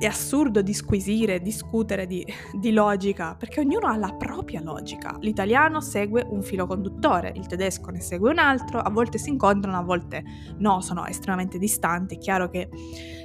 è 0.00 0.06
assurdo 0.06 0.62
disquisire, 0.62 1.42
discutere 1.42 2.06
di, 2.06 2.24
di, 2.58 2.72
logica, 2.72 3.36
perché 3.38 3.60
ognuno 3.60 3.86
ha 3.86 3.96
la 3.98 4.14
propria 4.16 4.62
logica. 4.62 5.14
L'italiano 5.20 5.82
segue 5.82 6.26
un 6.26 6.42
filo 6.42 6.66
conduttore, 6.66 7.32
il 7.36 7.46
tedesco 7.46 7.90
ne 7.90 8.00
segue 8.00 8.30
un 8.30 8.38
altro, 8.38 8.78
a 8.78 8.88
volte 8.88 9.18
si 9.18 9.28
incontrano, 9.28 9.76
a 9.76 9.82
volte 9.82 10.22
no, 10.56 10.80
sono 10.80 11.04
estremamente 11.04 11.58
distanti. 11.58 12.14
È 12.14 12.18
chiaro 12.18 12.48
che 12.48 12.70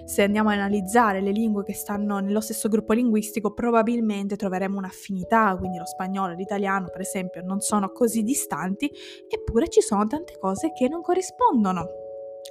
se 0.05 0.24
andiamo 0.24 0.50
a 0.50 0.53
analizzare 0.53 1.22
le 1.22 1.32
lingue 1.32 1.63
che 1.63 1.74
stanno 1.74 2.20
nello 2.20 2.41
stesso 2.41 2.67
gruppo 2.67 2.91
linguistico, 2.91 3.53
probabilmente 3.53 4.36
troveremo 4.36 4.77
un'affinità, 4.77 5.55
quindi 5.58 5.77
lo 5.77 5.86
spagnolo 5.86 6.34
e 6.34 6.36
l'italiano, 6.36 6.89
per 6.91 7.00
esempio, 7.00 7.41
non 7.41 7.62
sono 7.62 7.89
così 7.91 8.22
distanti, 8.22 8.91
eppure 9.29 9.70
ci 9.70 9.79
sono 9.79 10.05
tante 10.08 10.38
cose 10.38 10.74
che 10.74 10.89
non 10.89 11.01
corrispondono 11.01 11.86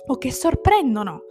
o 0.07 0.17
che 0.17 0.33
sorprendono. 0.33 1.25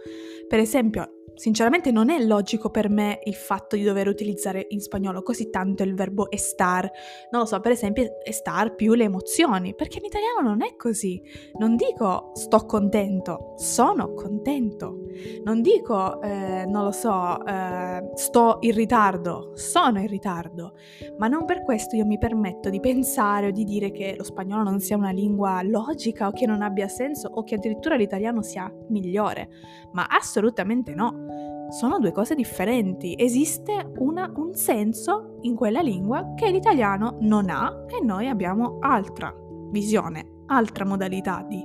Per 0.46 0.60
esempio, 0.60 1.23
Sinceramente 1.34 1.90
non 1.90 2.10
è 2.10 2.22
logico 2.22 2.70
per 2.70 2.88
me 2.88 3.18
il 3.24 3.34
fatto 3.34 3.74
di 3.76 3.82
dover 3.82 4.08
utilizzare 4.08 4.66
in 4.68 4.80
spagnolo 4.80 5.22
così 5.22 5.50
tanto 5.50 5.82
il 5.82 5.94
verbo 5.94 6.30
estar. 6.30 6.88
Non 7.30 7.42
lo 7.42 7.46
so, 7.46 7.58
per 7.60 7.72
esempio 7.72 8.18
estar 8.24 8.74
più 8.74 8.94
le 8.94 9.04
emozioni, 9.04 9.74
perché 9.74 9.98
in 9.98 10.04
italiano 10.04 10.40
non 10.40 10.62
è 10.62 10.76
così. 10.76 11.20
Non 11.58 11.76
dico 11.76 12.30
sto 12.34 12.64
contento, 12.66 13.54
sono 13.56 14.14
contento. 14.14 15.02
Non 15.44 15.60
dico, 15.60 16.20
eh, 16.22 16.64
non 16.66 16.84
lo 16.84 16.92
so, 16.92 17.44
eh, 17.44 18.10
sto 18.14 18.58
in 18.60 18.74
ritardo, 18.74 19.52
sono 19.54 20.00
in 20.00 20.06
ritardo. 20.06 20.74
Ma 21.18 21.28
non 21.28 21.44
per 21.44 21.62
questo 21.62 21.96
io 21.96 22.06
mi 22.06 22.18
permetto 22.18 22.70
di 22.70 22.80
pensare 22.80 23.48
o 23.48 23.50
di 23.50 23.64
dire 23.64 23.90
che 23.90 24.14
lo 24.16 24.24
spagnolo 24.24 24.62
non 24.62 24.80
sia 24.80 24.96
una 24.96 25.10
lingua 25.10 25.62
logica 25.62 26.28
o 26.28 26.32
che 26.32 26.46
non 26.46 26.62
abbia 26.62 26.88
senso 26.88 27.28
o 27.28 27.42
che 27.42 27.56
addirittura 27.56 27.96
l'italiano 27.96 28.42
sia 28.42 28.72
migliore. 28.88 29.48
Ma 29.92 30.06
assolutamente 30.08 30.94
no 30.94 31.23
sono 31.70 31.98
due 31.98 32.12
cose 32.12 32.34
differenti. 32.34 33.14
Esiste 33.18 33.92
una, 33.98 34.30
un 34.36 34.54
senso 34.54 35.38
in 35.42 35.54
quella 35.54 35.80
lingua 35.80 36.34
che 36.34 36.50
l'italiano 36.50 37.18
non 37.20 37.50
ha 37.50 37.84
e 37.88 38.04
noi 38.04 38.28
abbiamo 38.28 38.78
altra 38.80 39.34
visione, 39.70 40.42
altra 40.46 40.84
modalità 40.84 41.44
di, 41.48 41.64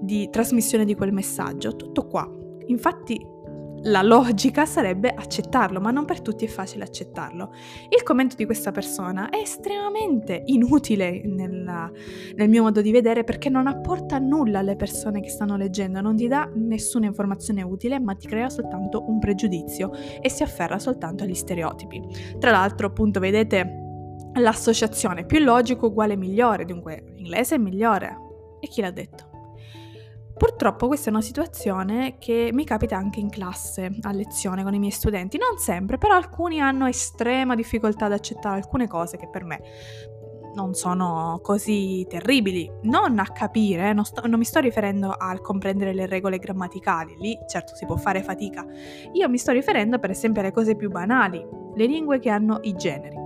di 0.00 0.28
trasmissione 0.30 0.84
di 0.84 0.94
quel 0.94 1.12
messaggio. 1.12 1.76
Tutto 1.76 2.06
qua. 2.06 2.28
Infatti 2.66 3.31
la 3.84 4.02
logica 4.02 4.64
sarebbe 4.64 5.10
accettarlo, 5.10 5.80
ma 5.80 5.90
non 5.90 6.04
per 6.04 6.20
tutti 6.20 6.44
è 6.44 6.48
facile 6.48 6.84
accettarlo. 6.84 7.52
Il 7.88 8.02
commento 8.02 8.36
di 8.36 8.44
questa 8.44 8.70
persona 8.70 9.28
è 9.30 9.38
estremamente 9.38 10.42
inutile 10.46 11.22
nella, 11.24 11.90
nel 12.36 12.48
mio 12.48 12.62
modo 12.62 12.80
di 12.80 12.92
vedere 12.92 13.24
perché 13.24 13.48
non 13.48 13.66
apporta 13.66 14.18
nulla 14.18 14.60
alle 14.60 14.76
persone 14.76 15.20
che 15.20 15.30
stanno 15.30 15.56
leggendo, 15.56 16.00
non 16.00 16.16
ti 16.16 16.28
dà 16.28 16.48
nessuna 16.54 17.06
informazione 17.06 17.62
utile, 17.62 17.98
ma 17.98 18.14
ti 18.14 18.28
crea 18.28 18.48
soltanto 18.48 19.04
un 19.08 19.18
pregiudizio 19.18 19.90
e 20.20 20.28
si 20.28 20.42
afferra 20.42 20.78
soltanto 20.78 21.24
agli 21.24 21.34
stereotipi. 21.34 22.00
Tra 22.38 22.50
l'altro, 22.50 22.86
appunto, 22.86 23.18
vedete 23.20 23.80
l'associazione 24.34 25.26
più 25.26 25.40
logico 25.40 25.86
uguale 25.86 26.16
migliore, 26.16 26.64
dunque 26.64 27.12
l'inglese 27.16 27.56
è 27.56 27.58
migliore. 27.58 28.16
E 28.60 28.68
chi 28.68 28.80
l'ha 28.80 28.92
detto? 28.92 29.31
Purtroppo 30.42 30.88
questa 30.88 31.06
è 31.06 31.12
una 31.12 31.22
situazione 31.22 32.16
che 32.18 32.50
mi 32.52 32.64
capita 32.64 32.96
anche 32.96 33.20
in 33.20 33.30
classe, 33.30 33.96
a 34.00 34.10
lezione 34.10 34.64
con 34.64 34.74
i 34.74 34.80
miei 34.80 34.90
studenti. 34.90 35.38
Non 35.38 35.56
sempre, 35.56 35.98
però 35.98 36.16
alcuni 36.16 36.60
hanno 36.60 36.88
estrema 36.88 37.54
difficoltà 37.54 38.06
ad 38.06 38.12
accettare 38.12 38.56
alcune 38.56 38.88
cose 38.88 39.16
che 39.16 39.28
per 39.28 39.44
me 39.44 39.60
non 40.54 40.74
sono 40.74 41.38
così 41.44 42.04
terribili. 42.08 42.68
Non 42.82 43.20
a 43.20 43.26
capire, 43.26 43.92
non, 43.92 44.04
sto, 44.04 44.26
non, 44.26 44.40
mi 44.40 44.44
sto 44.44 44.58
riferendo 44.58 45.14
al 45.16 45.40
comprendere 45.40 45.94
le 45.94 46.06
regole 46.06 46.38
grammaticali, 46.38 47.14
lì 47.20 47.38
certo 47.48 47.76
si 47.76 47.86
può 47.86 47.96
fare 47.96 48.24
fatica. 48.24 48.66
Io 49.12 49.28
mi 49.28 49.38
sto 49.38 49.52
riferendo 49.52 50.00
per 50.00 50.10
esempio 50.10 50.40
alle 50.40 50.50
cose 50.50 50.74
più 50.74 50.90
banali, 50.90 51.40
le 51.76 51.86
lingue 51.86 52.18
che 52.18 52.30
hanno 52.30 52.58
i 52.62 52.74
generi. 52.74 53.21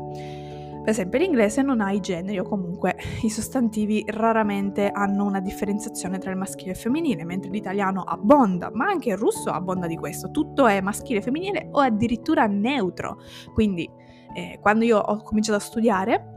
Per 0.87 0.95
esempio 0.95 1.19
l'inglese 1.19 1.63
non 1.63 1.81
ha 1.81 1.91
i 1.91 1.99
generi 1.99 2.39
o 2.39 2.45
comunque 2.45 2.97
i 3.23 3.29
sostantivi 3.29 4.05
raramente 4.07 4.89
hanno 4.89 5.25
una 5.25 5.41
differenziazione 5.41 6.19
tra 6.19 6.31
il 6.31 6.37
maschile 6.37 6.69
e 6.69 6.73
il 6.75 6.79
femminile, 6.79 7.25
mentre 7.25 7.51
l'italiano 7.51 8.03
abbonda, 8.03 8.71
ma 8.73 8.87
anche 8.87 9.09
il 9.09 9.17
russo 9.17 9.51
abbonda 9.51 9.89
di 9.89 9.97
questo. 9.97 10.31
Tutto 10.31 10.65
è 10.69 10.81
maschile 10.81 11.19
e 11.19 11.23
femminile 11.23 11.71
o 11.73 11.81
addirittura 11.81 12.47
neutro. 12.47 13.19
Quindi 13.53 13.91
eh, 14.37 14.61
quando 14.63 14.85
io 14.85 14.99
ho 14.99 15.21
cominciato 15.23 15.59
a 15.59 15.61
studiare 15.61 16.35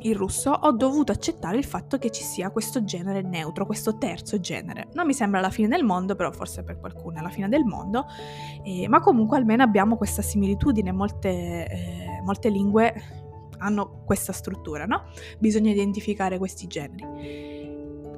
il 0.00 0.16
russo 0.16 0.50
ho 0.50 0.72
dovuto 0.72 1.12
accettare 1.12 1.56
il 1.56 1.64
fatto 1.64 1.96
che 1.96 2.10
ci 2.10 2.24
sia 2.24 2.50
questo 2.50 2.82
genere 2.82 3.22
neutro, 3.22 3.66
questo 3.66 3.98
terzo 3.98 4.40
genere. 4.40 4.88
Non 4.94 5.06
mi 5.06 5.14
sembra 5.14 5.38
la 5.38 5.50
fine 5.50 5.68
del 5.68 5.84
mondo, 5.84 6.16
però 6.16 6.32
forse 6.32 6.64
per 6.64 6.80
qualcuno 6.80 7.18
è 7.18 7.22
la 7.22 7.28
fine 7.28 7.48
del 7.48 7.64
mondo, 7.64 8.06
eh, 8.64 8.88
ma 8.88 8.98
comunque 8.98 9.36
almeno 9.36 9.62
abbiamo 9.62 9.96
questa 9.96 10.22
similitudine, 10.22 10.90
molte, 10.90 11.68
eh, 11.68 12.20
molte 12.24 12.48
lingue 12.48 13.24
hanno 13.58 14.02
questa 14.04 14.32
struttura, 14.32 14.84
no? 14.84 15.04
Bisogna 15.38 15.70
identificare 15.70 16.38
questi 16.38 16.66
generi. 16.66 17.54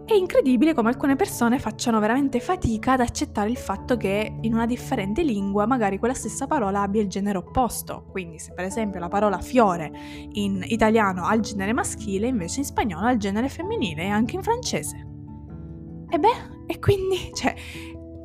È 0.09 0.14
incredibile 0.14 0.73
come 0.73 0.88
alcune 0.88 1.16
persone 1.16 1.59
facciano 1.59 2.00
veramente 2.00 2.40
fatica 2.40 2.92
ad 2.92 3.00
accettare 3.00 3.50
il 3.50 3.59
fatto 3.59 3.99
che 3.99 4.38
in 4.40 4.54
una 4.54 4.64
differente 4.64 5.23
lingua 5.23 5.66
magari 5.66 5.99
quella 5.99 6.14
stessa 6.14 6.47
parola 6.47 6.80
abbia 6.80 7.02
il 7.02 7.09
genere 7.09 7.37
opposto. 7.37 8.07
Quindi 8.11 8.38
se 8.38 8.54
per 8.54 8.64
esempio 8.64 9.00
la 9.00 9.09
parola 9.09 9.38
fiore 9.38 9.92
in 10.33 10.64
italiano 10.66 11.26
ha 11.26 11.35
il 11.35 11.42
genere 11.42 11.75
maschile, 11.75 12.26
invece 12.26 12.61
in 12.61 12.64
spagnolo 12.64 13.04
ha 13.04 13.11
il 13.11 13.18
genere 13.18 13.50
femminile 13.50 14.04
e 14.04 14.09
anche 14.09 14.37
in 14.37 14.42
francese. 14.42 15.07
E 16.09 16.18
beh, 16.18 16.57
e 16.66 16.78
quindi, 16.78 17.30
cioè, 17.37 17.54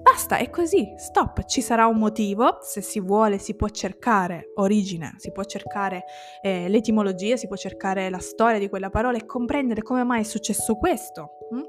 Basta, 0.03 0.35
è 0.37 0.49
così, 0.49 0.93
stop, 0.97 1.45
ci 1.45 1.61
sarà 1.61 1.87
un 1.87 1.97
motivo, 1.97 2.57
se 2.61 2.81
si 2.81 2.99
vuole 2.99 3.37
si 3.37 3.55
può 3.55 3.69
cercare 3.69 4.51
origine, 4.55 5.13
si 5.17 5.31
può 5.31 5.43
cercare 5.43 6.03
eh, 6.41 6.67
l'etimologia, 6.67 7.37
si 7.37 7.47
può 7.47 7.55
cercare 7.55 8.09
la 8.09 8.19
storia 8.19 8.59
di 8.59 8.67
quella 8.67 8.89
parola 8.89 9.17
e 9.17 9.25
comprendere 9.25 9.81
come 9.81 10.03
mai 10.03 10.19
è 10.19 10.23
successo 10.23 10.75
questo. 10.75 11.37
Hm? 11.51 11.63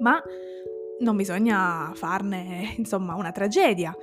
Ma 0.00 0.22
non 1.00 1.16
bisogna 1.16 1.90
farne, 1.94 2.74
insomma, 2.78 3.14
una 3.14 3.32
tragedia. 3.32 3.94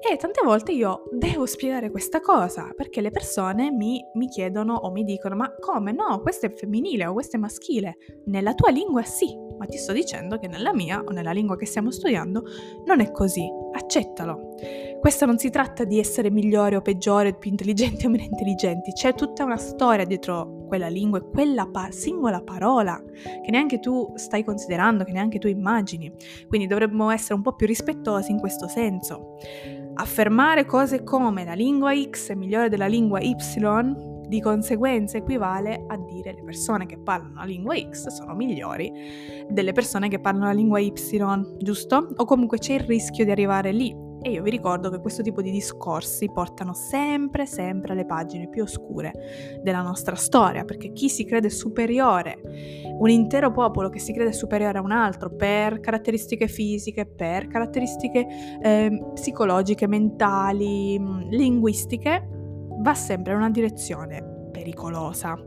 E 0.00 0.16
tante 0.16 0.40
volte 0.42 0.72
io 0.72 1.04
devo 1.12 1.46
spiegare 1.46 1.90
questa 1.90 2.20
cosa, 2.20 2.72
perché 2.74 3.00
le 3.00 3.10
persone 3.10 3.70
mi, 3.70 4.00
mi, 4.14 4.26
chiedono 4.28 4.74
o 4.74 4.90
mi 4.90 5.04
dicono, 5.04 5.36
ma 5.36 5.54
come 5.60 5.92
no, 5.92 6.20
questo 6.20 6.46
è 6.46 6.52
femminile 6.52 7.06
o 7.06 7.12
questo 7.12 7.36
è 7.36 7.38
maschile? 7.38 7.98
Nella 8.26 8.54
tua 8.54 8.70
lingua 8.70 9.02
sì, 9.02 9.36
ma 9.58 9.64
ti 9.66 9.78
sto 9.78 9.92
dicendo 9.92 10.38
che 10.38 10.48
nella 10.48 10.74
mia 10.74 11.02
o 11.04 11.12
nella 11.12 11.30
lingua 11.30 11.56
che 11.56 11.66
stiamo 11.66 11.92
studiando 11.92 12.42
non 12.84 13.00
è 13.00 13.12
così. 13.12 13.48
Accettalo. 13.72 14.54
Questo 15.00 15.26
non 15.26 15.36
si 15.36 15.50
tratta 15.50 15.84
di 15.84 15.98
essere 15.98 16.30
migliore 16.30 16.76
o 16.76 16.80
peggiore, 16.80 17.34
più 17.34 17.50
intelligenti 17.50 18.06
o 18.06 18.08
meno 18.08 18.22
intelligenti, 18.22 18.92
c'è 18.92 19.14
tutta 19.14 19.42
una 19.42 19.56
storia 19.56 20.04
dietro 20.04 20.64
quella 20.68 20.86
lingua 20.86 21.18
e 21.18 21.28
quella 21.28 21.66
pa- 21.66 21.90
singola 21.90 22.40
parola 22.40 23.02
che 23.42 23.50
neanche 23.50 23.80
tu 23.80 24.12
stai 24.14 24.44
considerando, 24.44 25.02
che 25.02 25.12
neanche 25.12 25.38
tu 25.38 25.48
immagini. 25.48 26.12
Quindi 26.46 26.68
dovremmo 26.68 27.10
essere 27.10 27.34
un 27.34 27.42
po' 27.42 27.54
più 27.54 27.66
rispettosi 27.66 28.30
in 28.30 28.38
questo 28.38 28.68
senso. 28.68 29.36
Affermare 29.94 30.64
cose 30.64 31.02
come 31.02 31.44
la 31.44 31.54
lingua 31.54 31.92
X 31.94 32.30
è 32.30 32.34
migliore 32.34 32.68
della 32.68 32.86
lingua 32.86 33.20
Y 33.20 33.34
di 34.32 34.40
conseguenza 34.40 35.18
equivale 35.18 35.84
a 35.86 35.98
dire 35.98 36.32
le 36.32 36.42
persone 36.42 36.86
che 36.86 36.96
parlano 36.96 37.34
la 37.34 37.44
lingua 37.44 37.76
X 37.76 38.06
sono 38.06 38.34
migliori 38.34 38.90
delle 39.46 39.72
persone 39.72 40.08
che 40.08 40.20
parlano 40.20 40.46
la 40.46 40.52
lingua 40.52 40.78
Y, 40.78 40.90
giusto? 41.58 42.14
O 42.16 42.24
comunque 42.24 42.56
c'è 42.56 42.72
il 42.72 42.80
rischio 42.80 43.26
di 43.26 43.30
arrivare 43.30 43.72
lì. 43.72 43.94
E 44.22 44.30
io 44.30 44.42
vi 44.42 44.50
ricordo 44.50 44.88
che 44.88 45.00
questo 45.00 45.20
tipo 45.20 45.42
di 45.42 45.50
discorsi 45.50 46.30
portano 46.32 46.72
sempre, 46.72 47.44
sempre 47.44 47.92
alle 47.92 48.06
pagine 48.06 48.48
più 48.48 48.62
oscure 48.62 49.12
della 49.62 49.82
nostra 49.82 50.14
storia, 50.14 50.64
perché 50.64 50.92
chi 50.92 51.10
si 51.10 51.26
crede 51.26 51.50
superiore, 51.50 52.40
un 52.98 53.10
intero 53.10 53.50
popolo 53.50 53.90
che 53.90 53.98
si 53.98 54.14
crede 54.14 54.32
superiore 54.32 54.78
a 54.78 54.82
un 54.82 54.92
altro 54.92 55.34
per 55.34 55.80
caratteristiche 55.80 56.46
fisiche, 56.46 57.04
per 57.04 57.48
caratteristiche 57.48 58.26
eh, 58.62 59.10
psicologiche, 59.12 59.88
mentali, 59.88 60.98
linguistiche, 61.28 62.40
va 62.82 62.94
sempre 62.94 63.32
in 63.32 63.38
una 63.38 63.50
direzione 63.50 64.50
pericolosa. 64.50 65.38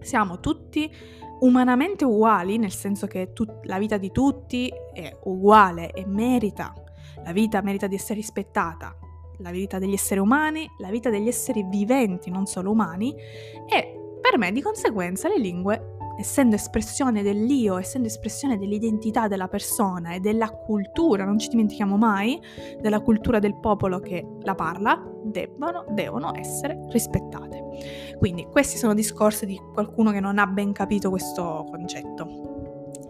Siamo 0.00 0.40
tutti 0.40 0.90
umanamente 1.40 2.04
uguali, 2.04 2.56
nel 2.56 2.72
senso 2.72 3.06
che 3.06 3.32
tut- 3.32 3.64
la 3.64 3.78
vita 3.78 3.98
di 3.98 4.10
tutti 4.10 4.72
è 4.92 5.14
uguale 5.24 5.92
e 5.92 6.06
merita, 6.06 6.72
la 7.22 7.32
vita 7.32 7.60
merita 7.60 7.86
di 7.86 7.94
essere 7.94 8.14
rispettata, 8.14 8.96
la 9.38 9.50
vita 9.50 9.78
degli 9.78 9.92
esseri 9.92 10.20
umani, 10.20 10.68
la 10.78 10.90
vita 10.90 11.10
degli 11.10 11.28
esseri 11.28 11.64
viventi, 11.68 12.30
non 12.30 12.46
solo 12.46 12.70
umani, 12.70 13.14
e 13.14 14.18
per 14.20 14.38
me 14.38 14.52
di 14.52 14.60
conseguenza 14.60 15.28
le 15.28 15.38
lingue, 15.38 15.96
essendo 16.18 16.54
espressione 16.54 17.22
dell'io, 17.22 17.78
essendo 17.78 18.08
espressione 18.08 18.58
dell'identità 18.58 19.28
della 19.28 19.48
persona 19.48 20.14
e 20.14 20.20
della 20.20 20.50
cultura, 20.50 21.24
non 21.24 21.38
ci 21.38 21.48
dimentichiamo 21.48 21.96
mai, 21.96 22.40
della 22.80 23.00
cultura 23.00 23.38
del 23.38 23.58
popolo 23.58 23.98
che 24.00 24.26
la 24.42 24.54
parla, 24.54 25.02
debbano, 25.24 25.84
devono 25.90 26.34
essere 26.34 26.78
rispettate. 26.90 28.16
Quindi 28.18 28.46
questi 28.50 28.76
sono 28.76 28.94
discorsi 28.94 29.46
di 29.46 29.58
qualcuno 29.72 30.10
che 30.10 30.20
non 30.20 30.38
ha 30.38 30.46
ben 30.46 30.72
capito 30.72 31.10
questo 31.10 31.66
concetto. 31.70 32.48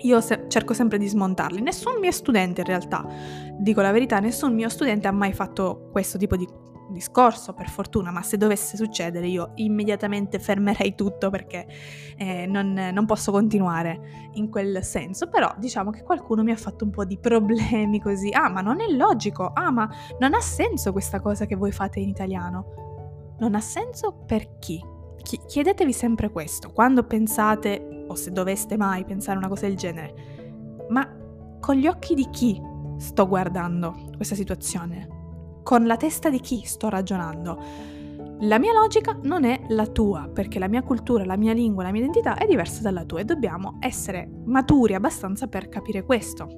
Io 0.02 0.21
se- 0.21 0.45
cerco 0.49 0.73
sempre 0.73 0.99
di 0.99 1.09
smontarli. 1.09 1.61
Nessun 1.61 1.99
mio 2.00 2.12
studente 2.12 2.61
in 2.61 2.66
realtà, 2.66 3.07
dico 3.59 3.80
la 3.80 3.90
verità, 3.90 4.19
nessun 4.19 4.54
mio 4.54 4.69
studente 4.69 5.09
ha 5.09 5.12
mai 5.12 5.33
fatto 5.33 5.88
questo 5.90 6.16
tipo 6.16 6.37
di 6.37 6.47
discorso, 6.92 7.52
per 7.52 7.68
fortuna, 7.68 8.11
ma 8.11 8.23
se 8.23 8.37
dovesse 8.37 8.76
succedere 8.76 9.26
io 9.26 9.52
immediatamente 9.56 10.38
fermerei 10.38 10.94
tutto 10.94 11.30
perché 11.30 11.66
eh, 12.16 12.47
non, 12.47 12.73
non, 12.73 13.06
posso 13.06 13.32
continuare 13.32 14.30
in 14.35 14.49
quel 14.49 14.82
senso, 14.82 15.28
però 15.28 15.52
diciamo 15.59 15.90
che 15.90 16.02
qualcuno 16.02 16.42
mi 16.42 16.50
ha 16.50 16.56
fatto 16.56 16.85
un 16.85 16.90
po' 16.90 17.04
di 17.04 17.18
problemi 17.18 18.00
così, 18.00 18.30
ah 18.30 18.49
ma 18.49 18.61
non 18.61 18.80
è 18.80 18.87
logico, 18.88 19.50
ah 19.52 19.70
ma 19.70 19.88
non 20.18 20.35
ha 20.35 20.40
senso 20.40 20.92
questa 20.92 21.20
cosa 21.20 21.47
che 21.47 21.56
voi 21.56 21.73
fate 21.73 22.00
in 22.00 22.09
italiano, 22.09 23.35
non 23.38 23.54
ha 23.54 23.61
senso 23.61 24.23
per 24.26 24.59
chi? 24.59 24.82
Chiedetevi 25.47 25.92
sempre 25.92 26.30
questo, 26.30 26.73
quando 26.73 27.04
pensate, 27.04 28.04
o 28.09 28.14
se 28.14 28.32
doveste 28.32 28.76
mai 28.76 29.04
pensare 29.04 29.38
una 29.38 29.49
cosa 29.49 29.66
del 29.66 29.76
genere, 29.76 30.87
ma 30.88 31.09
con 31.61 31.76
gli 31.76 31.87
occhi 31.87 32.14
di 32.14 32.28
chi 32.30 32.61
sto 32.97 33.28
guardando 33.28 33.94
questa 34.16 34.35
situazione? 34.35 35.19
Con 35.70 35.86
la 35.86 35.96
testa 35.96 36.30
di 36.30 36.40
chi 36.40 36.62
sto 36.64 36.88
ragionando. 36.88 37.56
La 38.40 38.58
mia 38.58 38.72
logica 38.72 39.16
non 39.22 39.44
è 39.44 39.60
la 39.68 39.86
tua, 39.86 40.28
perché 40.28 40.58
la 40.58 40.66
mia 40.66 40.82
cultura, 40.82 41.24
la 41.24 41.36
mia 41.36 41.52
lingua, 41.52 41.84
la 41.84 41.92
mia 41.92 42.00
identità 42.00 42.34
è 42.34 42.44
diversa 42.44 42.80
dalla 42.80 43.04
tua 43.04 43.20
e 43.20 43.24
dobbiamo 43.24 43.76
essere 43.78 44.28
maturi 44.46 44.94
abbastanza 44.94 45.46
per 45.46 45.68
capire 45.68 46.02
questo. 46.02 46.48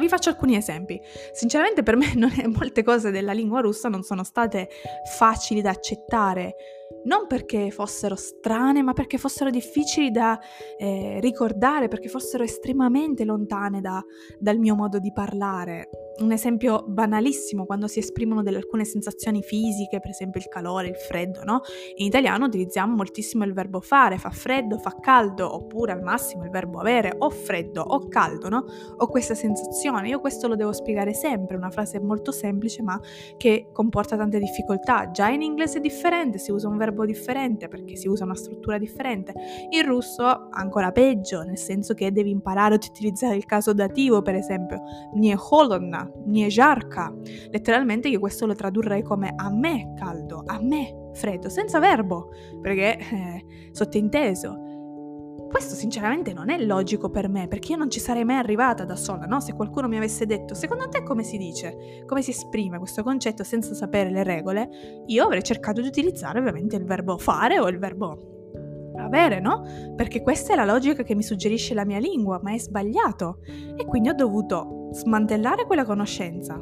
Vi 0.00 0.08
faccio 0.08 0.30
alcuni 0.30 0.56
esempi. 0.56 1.00
Sinceramente 1.32 1.84
per 1.84 1.94
me 1.94 2.10
è, 2.42 2.46
molte 2.48 2.82
cose 2.82 3.12
della 3.12 3.30
lingua 3.30 3.60
russa 3.60 3.88
non 3.88 4.02
sono 4.02 4.24
state 4.24 4.68
facili 5.16 5.60
da 5.60 5.70
accettare, 5.70 6.56
non 7.04 7.28
perché 7.28 7.70
fossero 7.70 8.16
strane, 8.16 8.82
ma 8.82 8.94
perché 8.94 9.16
fossero 9.16 9.48
difficili 9.48 10.10
da 10.10 10.36
eh, 10.76 11.20
ricordare, 11.20 11.86
perché 11.86 12.08
fossero 12.08 12.42
estremamente 12.42 13.24
lontane 13.24 13.80
da, 13.80 14.02
dal 14.40 14.58
mio 14.58 14.74
modo 14.74 14.98
di 14.98 15.12
parlare 15.12 15.88
un 16.20 16.32
esempio 16.32 16.84
banalissimo 16.86 17.64
quando 17.64 17.86
si 17.86 17.98
esprimono 17.98 18.42
delle 18.42 18.56
alcune 18.56 18.84
sensazioni 18.84 19.42
fisiche, 19.42 20.00
per 20.00 20.10
esempio 20.10 20.40
il 20.40 20.48
calore, 20.48 20.88
il 20.88 20.96
freddo, 20.96 21.44
no? 21.44 21.60
In 21.96 22.06
italiano 22.06 22.46
utilizziamo 22.46 22.94
moltissimo 22.94 23.44
il 23.44 23.52
verbo 23.52 23.80
fare, 23.80 24.18
fa 24.18 24.30
freddo, 24.30 24.78
fa 24.78 24.96
caldo, 25.00 25.54
oppure 25.54 25.92
al 25.92 26.02
massimo 26.02 26.44
il 26.44 26.50
verbo 26.50 26.80
avere, 26.80 27.14
o 27.18 27.30
freddo 27.30 27.82
o 27.82 28.08
caldo, 28.08 28.48
no? 28.48 28.64
Ho 28.96 29.06
questa 29.06 29.34
sensazione, 29.34 30.08
io 30.08 30.20
questo 30.20 30.48
lo 30.48 30.56
devo 30.56 30.72
spiegare 30.72 31.14
sempre, 31.14 31.56
una 31.56 31.70
frase 31.70 32.00
molto 32.00 32.32
semplice 32.32 32.82
ma 32.82 33.00
che 33.36 33.68
comporta 33.72 34.16
tante 34.16 34.38
difficoltà. 34.38 35.10
Già 35.10 35.28
in 35.28 35.42
inglese 35.42 35.78
è 35.78 35.80
differente, 35.80 36.38
si 36.38 36.50
usa 36.50 36.68
un 36.68 36.76
verbo 36.76 37.04
differente 37.04 37.68
perché 37.68 37.96
si 37.96 38.08
usa 38.08 38.24
una 38.24 38.34
struttura 38.34 38.78
differente. 38.78 39.32
In 39.70 39.84
russo 39.84 40.48
ancora 40.50 40.90
peggio, 40.90 41.42
nel 41.42 41.58
senso 41.58 41.94
che 41.94 42.10
devi 42.12 42.30
imparare 42.30 42.74
ad 42.74 42.84
utilizzare 42.84 43.36
il 43.36 43.44
caso 43.44 43.72
dativo, 43.72 44.22
per 44.22 44.34
esempio, 44.34 44.80
nie 45.14 45.36
calda. 46.88 47.12
Letteralmente 47.50 48.08
io 48.08 48.20
questo 48.20 48.46
lo 48.46 48.54
tradurrei 48.54 49.02
come 49.02 49.32
a 49.34 49.50
me 49.50 49.92
caldo, 49.96 50.42
a 50.46 50.60
me 50.60 51.10
freddo, 51.14 51.48
senza 51.48 51.78
verbo, 51.78 52.30
perché 52.60 52.98
eh, 52.98 53.44
sottinteso. 53.72 54.66
Questo 55.48 55.74
sinceramente 55.74 56.34
non 56.34 56.50
è 56.50 56.58
logico 56.62 57.08
per 57.08 57.28
me, 57.28 57.48
perché 57.48 57.72
io 57.72 57.78
non 57.78 57.90
ci 57.90 58.00
sarei 58.00 58.24
mai 58.24 58.36
arrivata 58.36 58.84
da 58.84 58.96
sola, 58.96 59.24
no? 59.24 59.40
Se 59.40 59.54
qualcuno 59.54 59.88
mi 59.88 59.96
avesse 59.96 60.26
detto, 60.26 60.54
secondo 60.54 60.88
te 60.88 61.02
come 61.02 61.22
si 61.22 61.38
dice, 61.38 62.04
come 62.04 62.20
si 62.20 62.30
esprime 62.30 62.78
questo 62.78 63.02
concetto 63.02 63.44
senza 63.44 63.72
sapere 63.72 64.10
le 64.10 64.24
regole, 64.24 64.68
io 65.06 65.24
avrei 65.24 65.42
cercato 65.42 65.80
di 65.80 65.88
utilizzare 65.88 66.38
ovviamente 66.38 66.76
il 66.76 66.84
verbo 66.84 67.16
fare 67.16 67.58
o 67.58 67.66
il 67.68 67.78
verbo 67.78 68.36
avere, 68.98 69.40
no? 69.40 69.64
Perché 69.96 70.22
questa 70.22 70.52
è 70.52 70.56
la 70.56 70.66
logica 70.66 71.02
che 71.02 71.14
mi 71.14 71.22
suggerisce 71.22 71.72
la 71.72 71.86
mia 71.86 71.98
lingua, 71.98 72.40
ma 72.42 72.52
è 72.52 72.58
sbagliato. 72.58 73.38
E 73.76 73.86
quindi 73.86 74.10
ho 74.10 74.14
dovuto 74.14 74.77
smantellare 74.92 75.66
quella 75.66 75.84
conoscenza, 75.84 76.60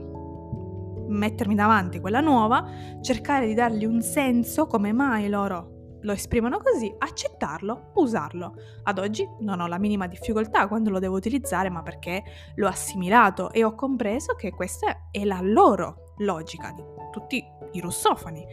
mettermi 1.08 1.54
davanti 1.54 2.00
quella 2.00 2.20
nuova, 2.20 2.64
cercare 3.00 3.46
di 3.46 3.54
dargli 3.54 3.84
un 3.84 4.02
senso 4.02 4.66
come 4.66 4.92
mai 4.92 5.28
loro 5.28 5.74
lo 6.06 6.12
esprimono 6.12 6.58
così, 6.58 6.94
accettarlo, 6.96 7.90
usarlo. 7.94 8.54
Ad 8.84 8.98
oggi 8.98 9.28
non 9.40 9.60
ho 9.60 9.66
la 9.66 9.78
minima 9.78 10.06
difficoltà 10.06 10.68
quando 10.68 10.90
lo 10.90 11.00
devo 11.00 11.16
utilizzare, 11.16 11.68
ma 11.68 11.82
perché 11.82 12.22
l'ho 12.54 12.68
assimilato 12.68 13.50
e 13.50 13.64
ho 13.64 13.74
compreso 13.74 14.34
che 14.34 14.52
questa 14.52 15.08
è 15.10 15.24
la 15.24 15.40
loro 15.42 16.14
logica 16.18 16.72
di 16.72 16.82
tutti 17.10 17.44
i 17.72 17.80
russofoni. 17.80 18.44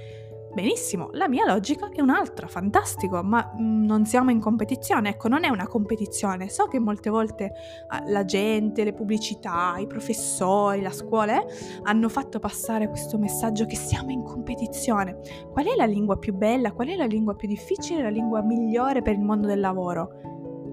Benissimo, 0.54 1.10
la 1.14 1.28
mia 1.28 1.48
logica 1.48 1.90
è 1.90 2.00
un'altra, 2.00 2.46
fantastico, 2.46 3.24
ma 3.24 3.56
mm, 3.60 3.86
non 3.86 4.06
siamo 4.06 4.30
in 4.30 4.40
competizione. 4.40 5.10
Ecco, 5.10 5.28
non 5.28 5.44
è 5.46 5.50
una 5.50 5.68
competizione. 5.68 6.48
So 6.48 6.68
che 6.68 6.78
molte 6.78 7.10
volte 7.10 7.54
ah, 7.88 8.04
la 8.06 8.24
gente, 8.24 8.84
le 8.84 8.94
pubblicità, 8.94 9.76
i 9.80 9.88
professori, 9.88 10.82
la 10.82 10.92
scuola 10.92 11.42
eh, 11.42 11.48
hanno 11.84 12.08
fatto 12.08 12.38
passare 12.38 12.88
questo 12.88 13.18
messaggio 13.18 13.66
che 13.66 13.76
siamo 13.76 14.12
in 14.12 14.22
competizione. 14.22 15.18
Qual 15.52 15.66
è 15.66 15.76
la 15.76 15.86
lingua 15.86 16.20
più 16.20 16.36
bella? 16.36 16.72
Qual 16.72 16.88
è 16.88 16.96
la 16.96 17.06
lingua 17.06 17.34
più 17.34 17.48
difficile? 17.48 18.04
La 18.04 18.10
lingua 18.10 18.44
migliore 18.44 19.02
per 19.02 19.14
il 19.14 19.22
mondo 19.22 19.48
del 19.48 19.60
lavoro? 19.60 20.22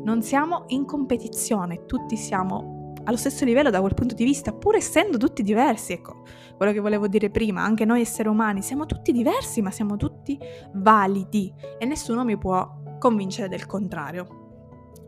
Non 0.05 0.21
siamo 0.21 0.65
in 0.69 0.85
competizione, 0.85 1.87
tutti 1.87 2.17
siamo 2.17 2.80
allo 3.05 3.17
stesso 3.17 3.45
livello 3.45 3.71
da 3.71 3.81
quel 3.81 3.95
punto 3.95 4.15
di 4.15 4.25
vista, 4.25 4.53
pur 4.53 4.77
essendo 4.77 5.17
tutti 5.17 5.43
diversi, 5.43 5.93
ecco, 5.93 6.23
quello 6.57 6.73
che 6.73 6.81
volevo 6.81 7.09
dire 7.09 7.31
prima, 7.31 7.63
anche 7.63 7.85
noi 7.85 8.03
esseri 8.03 8.29
umani 8.29 8.63
siamo 8.63 8.87
tutti 8.87 9.13
diversi, 9.13 9.63
ma 9.63 9.71
siamo 9.71 9.97
tutti 9.97 10.39
validi 10.75 11.53
e 11.79 11.87
nessuno 11.87 12.25
mi 12.25 12.37
può 12.37 12.69
convincere 12.99 13.49
del 13.49 13.67
contrario. 13.67 14.39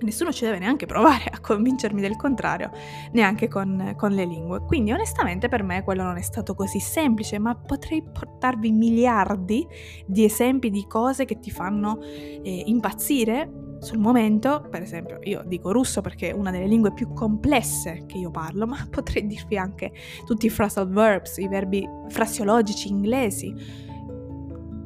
Nessuno 0.00 0.32
ci 0.32 0.44
deve 0.44 0.58
neanche 0.58 0.86
provare 0.86 1.24
a 1.30 1.38
convincermi 1.38 2.00
del 2.00 2.16
contrario, 2.16 2.70
neanche 3.12 3.46
con, 3.46 3.94
con, 3.96 4.10
le 4.12 4.24
lingue. 4.24 4.64
Quindi 4.66 4.90
onestamente 4.90 5.48
per 5.48 5.62
me 5.62 5.84
quello 5.84 6.02
non 6.02 6.16
è 6.16 6.22
stato 6.22 6.54
così 6.54 6.80
semplice, 6.80 7.38
ma 7.38 7.54
potrei 7.54 8.02
portarvi 8.02 8.72
miliardi 8.72 9.64
di 10.06 10.24
esempi 10.24 10.70
di 10.70 10.86
cose 10.88 11.24
che 11.24 11.38
ti 11.38 11.52
fanno 11.52 12.00
eh, 12.02 12.62
impazzire 12.66 13.71
sul 13.82 13.98
momento, 13.98 14.66
per 14.70 14.80
esempio, 14.80 15.18
io 15.24 15.42
dico 15.44 15.72
russo 15.72 16.00
perché 16.00 16.30
è 16.30 16.32
una 16.32 16.52
delle 16.52 16.66
lingue 16.66 16.92
più 16.92 17.12
complesse 17.12 18.04
che 18.06 18.16
io 18.16 18.30
parlo, 18.30 18.64
ma 18.68 18.86
potrei 18.88 19.26
dirvi 19.26 19.56
anche 19.56 19.92
tutti 20.24 20.46
i 20.46 20.50
phrasal 20.50 20.88
verbs, 20.88 21.38
i 21.38 21.48
verbi 21.48 21.86
frasiologici 22.08 22.88
inglesi 22.88 23.90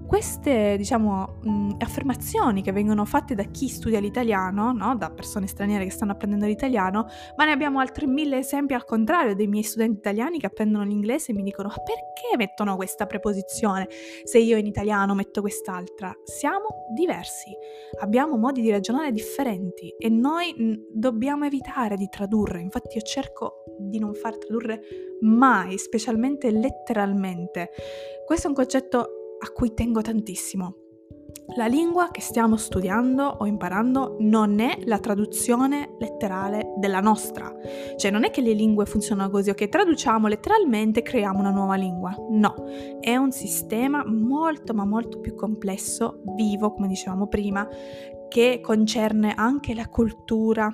queste, 0.07 0.77
diciamo, 0.77 1.39
mh, 1.43 1.77
affermazioni 1.79 2.63
che 2.63 2.73
vengono 2.73 3.05
fatte 3.05 3.35
da 3.35 3.43
chi 3.45 3.69
studia 3.69 3.99
l'italiano, 3.99 4.73
no? 4.73 4.97
da 4.97 5.11
persone 5.11 5.47
straniere 5.47 5.85
che 5.85 5.91
stanno 5.91 6.13
apprendendo 6.13 6.47
l'italiano, 6.47 7.07
ma 7.37 7.45
ne 7.45 7.53
abbiamo 7.53 7.81
altri 7.81 8.07
mille 8.07 8.39
esempi 8.39 8.75
al 8.75 8.85
contrario 8.85 9.35
dei 9.35 9.47
miei 9.47 9.65
studenti 9.65 9.99
italiani 9.99 10.39
che 10.39 10.47
apprendono 10.47 10.85
l'inglese 10.85 11.33
e 11.33 11.35
mi 11.35 11.43
dicono 11.43 11.69
ma 11.69 11.75
perché 11.75 12.37
mettono 12.37 12.77
questa 12.77 13.07
preposizione 13.07 13.89
se 14.25 14.39
io 14.39 14.57
in 14.57 14.67
italiano 14.67 15.15
metto 15.15 15.41
quest'altra? 15.41 16.15
Siamo 16.25 16.87
diversi, 16.95 17.51
abbiamo 18.01 18.37
modi 18.37 18.61
di 18.61 18.71
ragionare 18.71 19.11
differenti 19.11 19.93
e 19.99 20.09
noi 20.09 20.55
mh, 20.57 20.87
dobbiamo 20.93 21.45
evitare 21.45 21.97
di 21.97 22.09
tradurre, 22.09 22.61
infatti 22.61 22.97
io 22.97 23.03
cerco 23.03 23.65
di 23.79 23.99
non 23.99 24.15
far 24.15 24.39
tradurre 24.39 24.81
mai, 25.21 25.79
specialmente 25.79 26.51
letteralmente. 26.51 27.71
Questo 28.25 28.47
è 28.47 28.49
un 28.51 28.57
concetto 28.57 29.26
a 29.39 29.51
cui 29.53 29.75
tengo 29.75 30.01
tantissimo. 30.01 30.77
La 31.55 31.67
lingua 31.67 32.11
che 32.11 32.21
stiamo 32.21 32.57
studiando 32.57 33.23
o 33.23 33.47
imparando 33.47 34.17
non 34.19 34.59
è 34.59 34.79
la 34.85 34.99
traduzione 34.99 35.95
letterale 35.99 36.75
della 36.77 37.01
nostra. 37.01 37.55
Cioè 37.97 38.11
non 38.11 38.25
è 38.25 38.31
che 38.31 38.41
le 38.41 38.53
lingue 38.53 38.85
funzionano 38.85 39.31
così, 39.31 39.51
ok, 39.51 39.69
traduciamo 39.69 40.27
letteralmente 40.27 41.01
e 41.01 41.03
creiamo 41.03 41.39
una 41.39 41.51
nuova 41.51 41.77
lingua. 41.77 42.15
No, 42.31 42.55
è 43.01 43.15
un 43.17 43.31
sistema 43.31 44.05
molto 44.05 44.75
ma 44.75 44.85
molto 44.85 45.21
più 45.21 45.35
complesso, 45.35 46.21
vivo, 46.35 46.73
come 46.73 46.89
dicevamo 46.89 47.29
prima, 47.29 47.67
che 48.29 48.61
concerne 48.61 49.33
anche 49.35 49.73
la 49.73 49.89
cultura, 49.89 50.69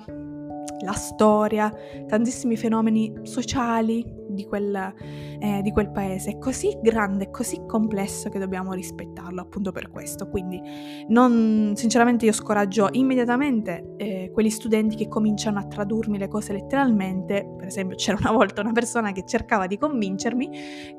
la 0.83 0.93
storia, 0.93 1.71
tantissimi 2.07 2.55
fenomeni 2.55 3.11
sociali 3.23 4.21
di 4.33 4.45
quel, 4.45 4.93
eh, 5.39 5.61
di 5.61 5.71
quel 5.71 5.91
paese. 5.91 6.31
È 6.31 6.37
così 6.37 6.77
grande, 6.81 7.29
così 7.29 7.63
complesso 7.65 8.29
che 8.29 8.39
dobbiamo 8.39 8.73
rispettarlo 8.73 9.41
appunto 9.41 9.71
per 9.71 9.89
questo. 9.89 10.27
Quindi 10.27 10.61
non, 11.07 11.73
sinceramente 11.75 12.25
io 12.25 12.31
scoraggio 12.31 12.89
immediatamente 12.91 13.93
eh, 13.97 14.31
quegli 14.33 14.49
studenti 14.49 14.95
che 14.95 15.07
cominciano 15.07 15.59
a 15.59 15.65
tradurmi 15.65 16.17
le 16.17 16.27
cose 16.27 16.53
letteralmente. 16.53 17.47
Per 17.57 17.67
esempio 17.67 17.95
c'era 17.95 18.17
una 18.19 18.31
volta 18.31 18.61
una 18.61 18.71
persona 18.71 19.11
che 19.11 19.23
cercava 19.25 19.67
di 19.67 19.77
convincermi 19.77 20.49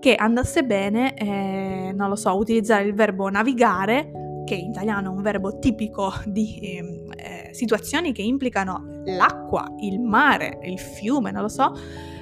che 0.01 0.14
andasse 0.14 0.64
bene, 0.64 1.14
eh, 1.14 1.92
non 1.94 2.09
lo 2.09 2.16
so, 2.16 2.35
utilizzare 2.37 2.85
il 2.85 2.94
verbo 2.94 3.29
navigare 3.29 4.11
che 4.44 4.55
in 4.55 4.70
italiano 4.70 5.11
è 5.11 5.14
un 5.14 5.23
verbo 5.23 5.59
tipico 5.59 6.12
di 6.27 6.59
eh, 6.61 7.05
situazioni 7.55 8.12
che 8.12 8.23
implicano 8.23 9.03
l'acqua, 9.05 9.73
il 9.79 10.01
mare, 10.01 10.59
il 10.62 10.79
fiume, 10.79 11.31
non 11.31 11.43
lo 11.43 11.49
so, 11.49 11.73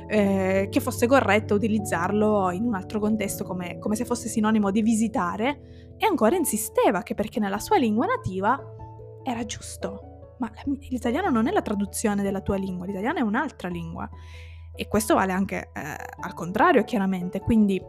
eh, 0.06 0.68
che 0.70 0.80
fosse 0.80 1.06
corretto 1.06 1.54
utilizzarlo 1.54 2.50
in 2.50 2.64
un 2.64 2.74
altro 2.74 3.00
contesto 3.00 3.44
come, 3.44 3.78
come 3.78 3.96
se 3.96 4.04
fosse 4.04 4.28
sinonimo 4.28 4.70
di 4.70 4.82
visitare 4.82 5.94
e 5.96 6.06
ancora 6.06 6.36
insisteva 6.36 7.02
che 7.02 7.14
perché 7.14 7.40
nella 7.40 7.58
sua 7.58 7.78
lingua 7.78 8.06
nativa 8.06 8.60
era 9.22 9.44
giusto. 9.44 10.36
Ma 10.38 10.50
l'italiano 10.90 11.30
non 11.30 11.46
è 11.46 11.52
la 11.52 11.62
traduzione 11.62 12.22
della 12.22 12.40
tua 12.40 12.56
lingua, 12.56 12.84
l'italiano 12.84 13.18
è 13.18 13.22
un'altra 13.22 13.68
lingua. 13.68 14.08
E 14.74 14.88
questo 14.88 15.14
vale 15.14 15.32
anche 15.32 15.70
eh, 15.72 15.80
al 16.20 16.34
contrario, 16.34 16.82
chiaramente. 16.84 17.40
Quindi 17.40 17.80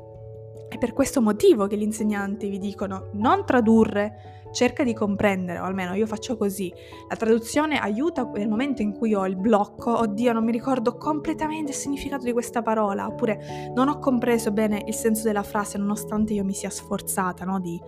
è 0.69 0.77
per 0.77 0.93
questo 0.93 1.21
motivo 1.21 1.67
che 1.67 1.77
gli 1.77 1.84
insegnanti 1.84 2.49
vi 2.49 2.60
dicono 2.60 3.10
non 3.13 3.45
tradurre, 3.45 4.32
cerca 4.53 4.83
di 4.83 4.93
comprendere, 4.93 5.59
o 5.59 5.63
almeno 5.63 5.93
io 5.93 6.07
faccio 6.07 6.37
così. 6.37 6.71
La 7.09 7.15
traduzione 7.15 7.77
aiuta 7.79 8.29
nel 8.33 8.47
momento 8.47 8.81
in 8.81 8.93
cui 8.93 9.13
ho 9.13 9.25
il 9.25 9.35
blocco, 9.35 9.99
oddio 9.99 10.31
non 10.31 10.45
mi 10.45 10.51
ricordo 10.51 10.95
completamente 10.95 11.71
il 11.71 11.77
significato 11.77 12.23
di 12.23 12.31
questa 12.31 12.61
parola, 12.61 13.07
oppure 13.07 13.71
non 13.73 13.89
ho 13.89 13.99
compreso 13.99 14.51
bene 14.51 14.83
il 14.85 14.93
senso 14.93 15.23
della 15.23 15.43
frase 15.43 15.77
nonostante 15.77 16.33
io 16.33 16.45
mi 16.45 16.53
sia 16.53 16.69
sforzata 16.69 17.43
no, 17.43 17.59
di, 17.59 17.81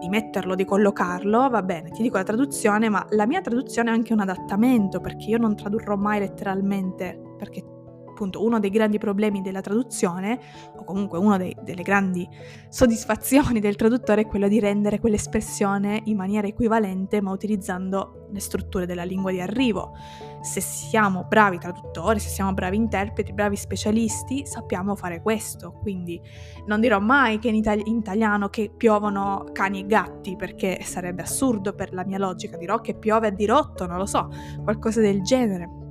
di 0.00 0.08
metterlo, 0.08 0.54
di 0.54 0.64
collocarlo, 0.64 1.48
va 1.48 1.62
bene, 1.62 1.90
ti 1.90 2.02
dico 2.02 2.16
la 2.16 2.24
traduzione, 2.24 2.88
ma 2.88 3.04
la 3.10 3.26
mia 3.26 3.40
traduzione 3.40 3.90
è 3.90 3.92
anche 3.92 4.12
un 4.12 4.20
adattamento, 4.20 5.00
perché 5.00 5.30
io 5.30 5.38
non 5.38 5.56
tradurrò 5.56 5.96
mai 5.96 6.20
letteralmente, 6.20 7.20
perché 7.36 7.75
appunto 8.16 8.42
uno 8.42 8.58
dei 8.58 8.70
grandi 8.70 8.96
problemi 8.96 9.42
della 9.42 9.60
traduzione, 9.60 10.40
o 10.74 10.84
comunque 10.84 11.18
una 11.18 11.36
delle 11.36 11.82
grandi 11.82 12.26
soddisfazioni 12.70 13.60
del 13.60 13.76
traduttore, 13.76 14.22
è 14.22 14.26
quello 14.26 14.48
di 14.48 14.58
rendere 14.58 14.98
quell'espressione 14.98 16.00
in 16.04 16.16
maniera 16.16 16.46
equivalente, 16.46 17.20
ma 17.20 17.30
utilizzando 17.30 18.28
le 18.32 18.40
strutture 18.40 18.86
della 18.86 19.04
lingua 19.04 19.30
di 19.30 19.40
arrivo. 19.40 19.92
Se 20.40 20.60
siamo 20.60 21.24
bravi 21.24 21.58
traduttori, 21.58 22.18
se 22.18 22.28
siamo 22.28 22.54
bravi 22.54 22.76
interpreti, 22.76 23.32
bravi 23.32 23.56
specialisti, 23.56 24.46
sappiamo 24.46 24.96
fare 24.96 25.20
questo. 25.20 25.72
Quindi 25.72 26.20
non 26.66 26.80
dirò 26.80 26.98
mai 26.98 27.38
che 27.38 27.48
in, 27.48 27.56
itali- 27.56 27.82
in 27.86 27.96
italiano 27.96 28.48
che 28.48 28.72
piovono 28.74 29.44
cani 29.52 29.80
e 29.80 29.86
gatti, 29.86 30.36
perché 30.36 30.80
sarebbe 30.82 31.22
assurdo 31.22 31.74
per 31.74 31.92
la 31.92 32.04
mia 32.04 32.18
logica. 32.18 32.56
Dirò 32.56 32.80
che 32.80 32.94
piove 32.94 33.26
a 33.26 33.30
dirotto, 33.30 33.86
non 33.86 33.98
lo 33.98 34.06
so, 34.06 34.30
qualcosa 34.62 35.00
del 35.00 35.22
genere 35.22 35.84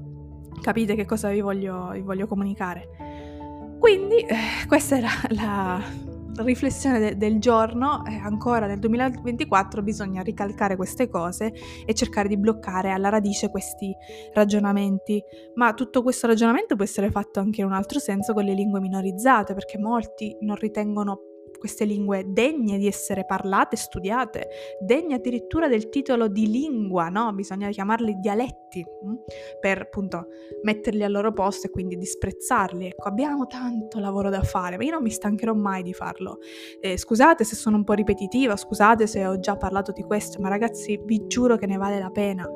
capite 0.62 0.96
che 0.96 1.06
cosa 1.06 1.30
vi 1.30 1.42
voglio, 1.42 1.90
vi 1.92 2.02
voglio 2.02 2.28
comunicare. 2.28 3.76
Quindi 3.80 4.18
eh, 4.18 4.66
questa 4.68 4.98
era 4.98 5.10
la 5.30 5.82
riflessione 6.38 7.00
de- 7.00 7.18
del 7.18 7.40
giorno, 7.40 8.04
eh, 8.06 8.16
ancora 8.16 8.66
nel 8.66 8.80
2024 8.80 9.82
bisogna 9.82 10.22
ricalcare 10.22 10.76
queste 10.76 11.08
cose 11.08 11.54
e 11.86 11.94
cercare 11.94 12.28
di 12.28 12.38
bloccare 12.38 12.92
alla 12.92 13.10
radice 13.10 13.50
questi 13.50 13.96
ragionamenti, 14.34 15.22
ma 15.56 15.74
tutto 15.74 16.02
questo 16.02 16.28
ragionamento 16.28 16.76
può 16.76 16.84
essere 16.84 17.10
fatto 17.12 17.40
anche 17.40 17.62
in 17.62 17.68
un 17.68 17.74
altro 17.74 18.00
senso 18.00 18.34
con 18.34 18.44
le 18.44 18.54
lingue 18.54 18.80
minorizzate, 18.80 19.54
perché 19.54 19.78
molti 19.78 20.36
non 20.42 20.56
ritengono 20.56 21.20
queste 21.66 21.86
lingue 21.86 22.24
degne 22.28 22.78
di 22.78 22.86
essere 22.86 23.26
parlate, 23.26 23.76
studiate, 23.76 24.48
degne 24.80 25.16
addirittura 25.16 25.68
del 25.68 25.90
titolo 25.90 26.28
di 26.28 26.48
lingua, 26.50 27.10
no? 27.10 27.34
Bisogna 27.34 27.70
chiamarli 27.70 28.20
dialetti? 28.20 28.64
Mm? 29.06 29.14
per 29.60 29.82
appunto 29.82 30.28
metterli 30.64 31.04
al 31.04 31.12
loro 31.12 31.32
posto 31.34 31.68
e 31.68 31.70
quindi 31.70 31.98
disprezzarli. 31.98 32.88
Ecco, 32.88 33.08
abbiamo 33.08 33.46
tanto 33.48 34.00
lavoro 34.00 34.30
da 34.30 34.42
fare, 34.42 34.78
ma 34.78 34.84
io 34.84 34.92
non 34.92 35.02
mi 35.02 35.10
stancherò 35.10 35.54
mai 35.54 35.84
di 35.84 35.94
farlo. 35.94 36.40
Eh, 36.80 36.98
scusate 36.98 37.44
se 37.44 37.56
sono 37.56 37.78
un 37.78 37.84
po' 37.84 37.94
ripetitiva, 37.94 38.56
scusate 38.56 39.08
se 39.08 39.26
ho 39.26 39.40
già 39.40 39.56
parlato 39.56 39.92
di 39.92 40.04
questo, 40.04 40.42
ma 40.42 40.50
ragazzi 40.50 41.00
vi 41.04 41.26
giuro 41.28 41.58
che 41.58 41.66
ne 41.66 41.78
vale 41.78 42.00
la 42.00 42.10
pena 42.10 42.48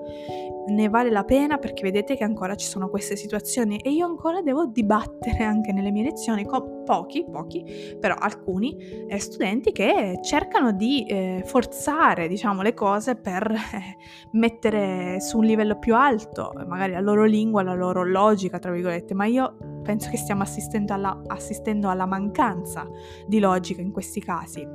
ne 0.69 0.87
vale 0.87 1.09
la 1.09 1.23
pena 1.23 1.57
perché 1.57 1.81
vedete 1.81 2.15
che 2.15 2.23
ancora 2.23 2.55
ci 2.55 2.67
sono 2.67 2.89
queste 2.89 3.15
situazioni 3.15 3.79
e 3.79 3.89
io 3.89 4.05
ancora 4.05 4.41
devo 4.41 4.67
dibattere 4.67 5.43
anche 5.43 5.71
nelle 5.71 5.89
mie 5.89 6.03
lezioni 6.03 6.45
con 6.45 6.78
pochi, 6.89 7.23
pochi, 7.23 7.95
però 7.99 8.15
alcuni 8.15 8.75
eh, 9.07 9.19
studenti 9.19 9.71
che 9.71 10.17
cercano 10.23 10.71
di 10.71 11.05
eh, 11.05 11.43
forzare, 11.45 12.27
diciamo, 12.27 12.63
le 12.63 12.73
cose 12.73 13.15
per 13.15 13.51
eh, 13.51 13.97
mettere 14.31 15.21
su 15.21 15.37
un 15.37 15.43
livello 15.43 15.77
più 15.77 15.93
alto, 15.93 16.51
magari 16.65 16.93
la 16.93 16.99
loro 16.99 17.25
lingua, 17.25 17.61
la 17.61 17.75
loro 17.75 18.03
logica, 18.03 18.57
tra 18.57 18.71
virgolette, 18.71 19.13
ma 19.13 19.25
io 19.25 19.55
penso 19.83 20.09
che 20.09 20.17
stiamo 20.17 20.41
assistendo 20.41 20.91
alla, 20.91 21.21
assistendo 21.27 21.89
alla 21.89 22.07
mancanza 22.07 22.89
di 23.27 23.39
logica 23.39 23.81
in 23.81 23.91
questi 23.91 24.19
casi, 24.19 24.67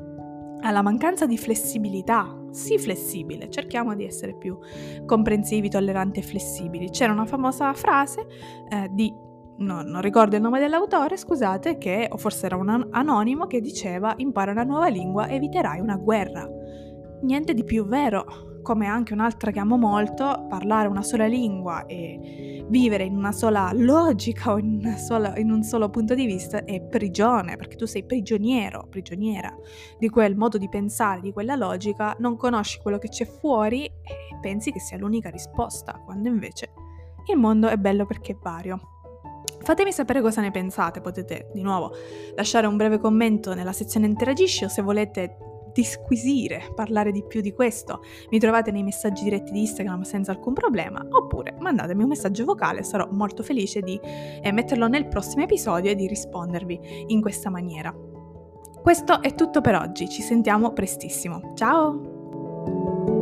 alla 0.60 0.82
mancanza 0.82 1.26
di 1.26 1.36
flessibilità 1.36 2.42
sii 2.52 2.78
flessibile, 2.78 3.50
cerchiamo 3.50 3.96
di 3.96 4.04
essere 4.04 4.36
più 4.36 4.56
comprensivi, 5.04 5.68
tolleranti 5.68 6.20
e 6.20 6.22
flessibili. 6.22 6.90
C'era 6.90 7.12
una 7.12 7.26
famosa 7.26 7.72
frase 7.74 8.24
eh, 8.68 8.88
di, 8.92 9.12
no, 9.58 9.82
non 9.82 10.00
ricordo 10.00 10.36
il 10.36 10.42
nome 10.42 10.60
dell'autore, 10.60 11.16
scusate, 11.16 11.78
che, 11.78 12.08
o 12.10 12.16
forse 12.16 12.46
era 12.46 12.56
un 12.56 12.88
anonimo, 12.90 13.46
che 13.46 13.60
diceva 13.60 14.14
impara 14.16 14.52
una 14.52 14.64
nuova 14.64 14.88
lingua, 14.88 15.28
eviterai 15.28 15.80
una 15.80 15.96
guerra. 15.96 16.48
Niente 17.22 17.54
di 17.54 17.64
più 17.64 17.86
vero 17.86 18.52
come 18.64 18.86
anche 18.86 19.12
un'altra 19.12 19.52
che 19.52 19.60
amo 19.60 19.76
molto, 19.76 20.46
parlare 20.48 20.88
una 20.88 21.02
sola 21.02 21.26
lingua 21.26 21.84
e 21.86 22.64
vivere 22.66 23.04
in 23.04 23.14
una 23.14 23.30
sola 23.30 23.70
logica 23.74 24.52
o 24.52 24.58
in, 24.58 24.96
sola, 24.96 25.36
in, 25.36 25.50
un 25.50 25.62
solo 25.62 25.90
punto 25.90 26.14
di 26.14 26.26
vista 26.26 26.64
è 26.64 26.80
prigione, 26.80 27.56
perché 27.56 27.76
tu 27.76 27.84
sei 27.84 28.04
prigioniero, 28.04 28.86
prigioniera 28.88 29.54
di 29.98 30.08
quel 30.08 30.34
modo 30.34 30.58
di 30.58 30.68
pensare, 30.68 31.20
di 31.20 31.32
quella 31.32 31.54
logica, 31.54 32.16
non 32.18 32.36
conosci 32.36 32.80
quello 32.80 32.98
che 32.98 33.08
c'è 33.08 33.26
fuori 33.26 33.84
e 33.84 34.38
pensi 34.40 34.72
che 34.72 34.80
sia 34.80 34.96
l'unica 34.96 35.28
risposta, 35.28 36.00
quando 36.04 36.28
invece 36.28 36.72
il 37.26 37.38
mondo 37.38 37.68
è 37.68 37.76
bello 37.76 38.06
perché 38.06 38.32
è 38.32 38.36
vario. 38.40 38.93
Fatemi 39.64 39.92
sapere 39.92 40.20
cosa 40.20 40.40
ne 40.40 40.50
pensate, 40.50 41.00
potete 41.00 41.50
di 41.52 41.62
nuovo 41.62 41.92
lasciare 42.36 42.66
un 42.66 42.76
breve 42.76 42.98
commento 42.98 43.54
nella 43.54 43.72
sezione 43.72 44.06
interagisci 44.06 44.64
o 44.64 44.68
se 44.68 44.82
volete 44.82 45.36
disquisire, 45.74 46.70
parlare 46.74 47.10
di 47.10 47.24
più 47.24 47.40
di 47.40 47.52
questo, 47.52 48.00
mi 48.30 48.38
trovate 48.38 48.70
nei 48.70 48.84
messaggi 48.84 49.24
diretti 49.24 49.50
di 49.52 49.60
Instagram 49.60 50.02
senza 50.02 50.30
alcun 50.30 50.54
problema, 50.54 51.04
oppure 51.10 51.56
mandatemi 51.58 52.02
un 52.02 52.08
messaggio 52.08 52.44
vocale, 52.44 52.84
sarò 52.84 53.08
molto 53.10 53.42
felice 53.42 53.80
di 53.80 54.00
eh, 54.00 54.52
metterlo 54.52 54.86
nel 54.86 55.08
prossimo 55.08 55.42
episodio 55.42 55.90
e 55.90 55.96
di 55.96 56.06
rispondervi 56.06 57.06
in 57.08 57.20
questa 57.20 57.50
maniera. 57.50 57.92
Questo 58.80 59.20
è 59.20 59.34
tutto 59.34 59.60
per 59.60 59.74
oggi, 59.74 60.08
ci 60.08 60.22
sentiamo 60.22 60.72
prestissimo. 60.72 61.52
Ciao! 61.54 63.13